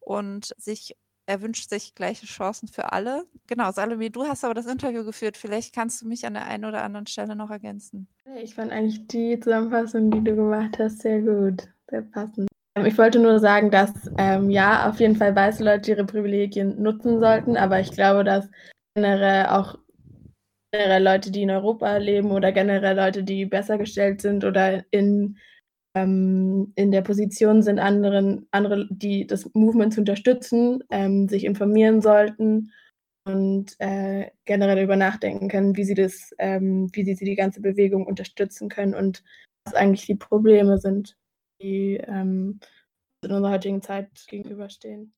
und 0.00 0.54
sich 0.56 0.96
er 1.26 1.42
wünscht 1.42 1.70
sich 1.70 1.94
gleiche 1.94 2.26
Chancen 2.26 2.66
für 2.66 2.92
alle. 2.92 3.24
Genau, 3.46 3.70
Salome, 3.70 4.10
du 4.10 4.24
hast 4.24 4.44
aber 4.44 4.54
das 4.54 4.66
Interview 4.66 5.04
geführt. 5.04 5.36
Vielleicht 5.36 5.72
kannst 5.72 6.02
du 6.02 6.08
mich 6.08 6.26
an 6.26 6.34
der 6.34 6.46
einen 6.46 6.64
oder 6.64 6.82
anderen 6.82 7.06
Stelle 7.06 7.36
noch 7.36 7.50
ergänzen. 7.50 8.08
Ich 8.42 8.56
fand 8.56 8.72
eigentlich 8.72 9.06
die 9.06 9.38
Zusammenfassung, 9.38 10.10
die 10.10 10.24
du 10.24 10.34
gemacht 10.34 10.76
hast, 10.80 11.02
sehr 11.02 11.20
gut, 11.20 11.68
sehr 11.88 12.02
passend. 12.02 12.48
Ähm, 12.74 12.86
ich 12.86 12.98
wollte 12.98 13.20
nur 13.20 13.38
sagen, 13.38 13.70
dass 13.70 13.92
ähm, 14.18 14.50
ja, 14.50 14.88
auf 14.88 14.98
jeden 14.98 15.14
Fall 15.14 15.36
weiße 15.36 15.62
Leute 15.62 15.92
ihre 15.92 16.04
Privilegien 16.04 16.82
nutzen 16.82 17.20
sollten, 17.20 17.56
aber 17.56 17.78
ich 17.78 17.92
glaube, 17.92 18.24
dass 18.24 18.48
generell 18.94 19.46
auch 19.46 19.78
generell 20.72 21.02
Leute, 21.02 21.30
die 21.30 21.42
in 21.42 21.50
Europa 21.50 21.96
leben 21.96 22.30
oder 22.30 22.52
generell 22.52 22.96
Leute, 22.96 23.24
die 23.24 23.46
besser 23.46 23.78
gestellt 23.78 24.20
sind 24.20 24.44
oder 24.44 24.84
in, 24.90 25.38
ähm, 25.94 26.72
in 26.76 26.92
der 26.92 27.02
Position 27.02 27.62
sind, 27.62 27.78
anderen, 27.78 28.46
andere, 28.50 28.86
die 28.90 29.26
das 29.26 29.50
Movement 29.54 29.94
zu 29.94 30.00
unterstützen, 30.00 30.84
ähm, 30.90 31.28
sich 31.28 31.44
informieren 31.44 32.00
sollten 32.00 32.72
und 33.24 33.74
äh, 33.80 34.30
generell 34.44 34.76
darüber 34.76 34.96
nachdenken 34.96 35.48
können, 35.48 35.76
wie 35.76 35.84
sie 35.84 35.94
das, 35.94 36.34
ähm, 36.38 36.88
wie 36.92 37.04
sie 37.04 37.24
die 37.24 37.34
ganze 37.34 37.60
Bewegung 37.60 38.06
unterstützen 38.06 38.68
können 38.68 38.94
und 38.94 39.22
was 39.64 39.74
eigentlich 39.74 40.06
die 40.06 40.14
Probleme 40.14 40.78
sind, 40.78 41.16
die 41.60 41.96
ähm, 41.96 42.60
in 43.22 43.32
unserer 43.32 43.52
heutigen 43.52 43.82
Zeit 43.82 44.08
gegenüberstehen. 44.28 45.12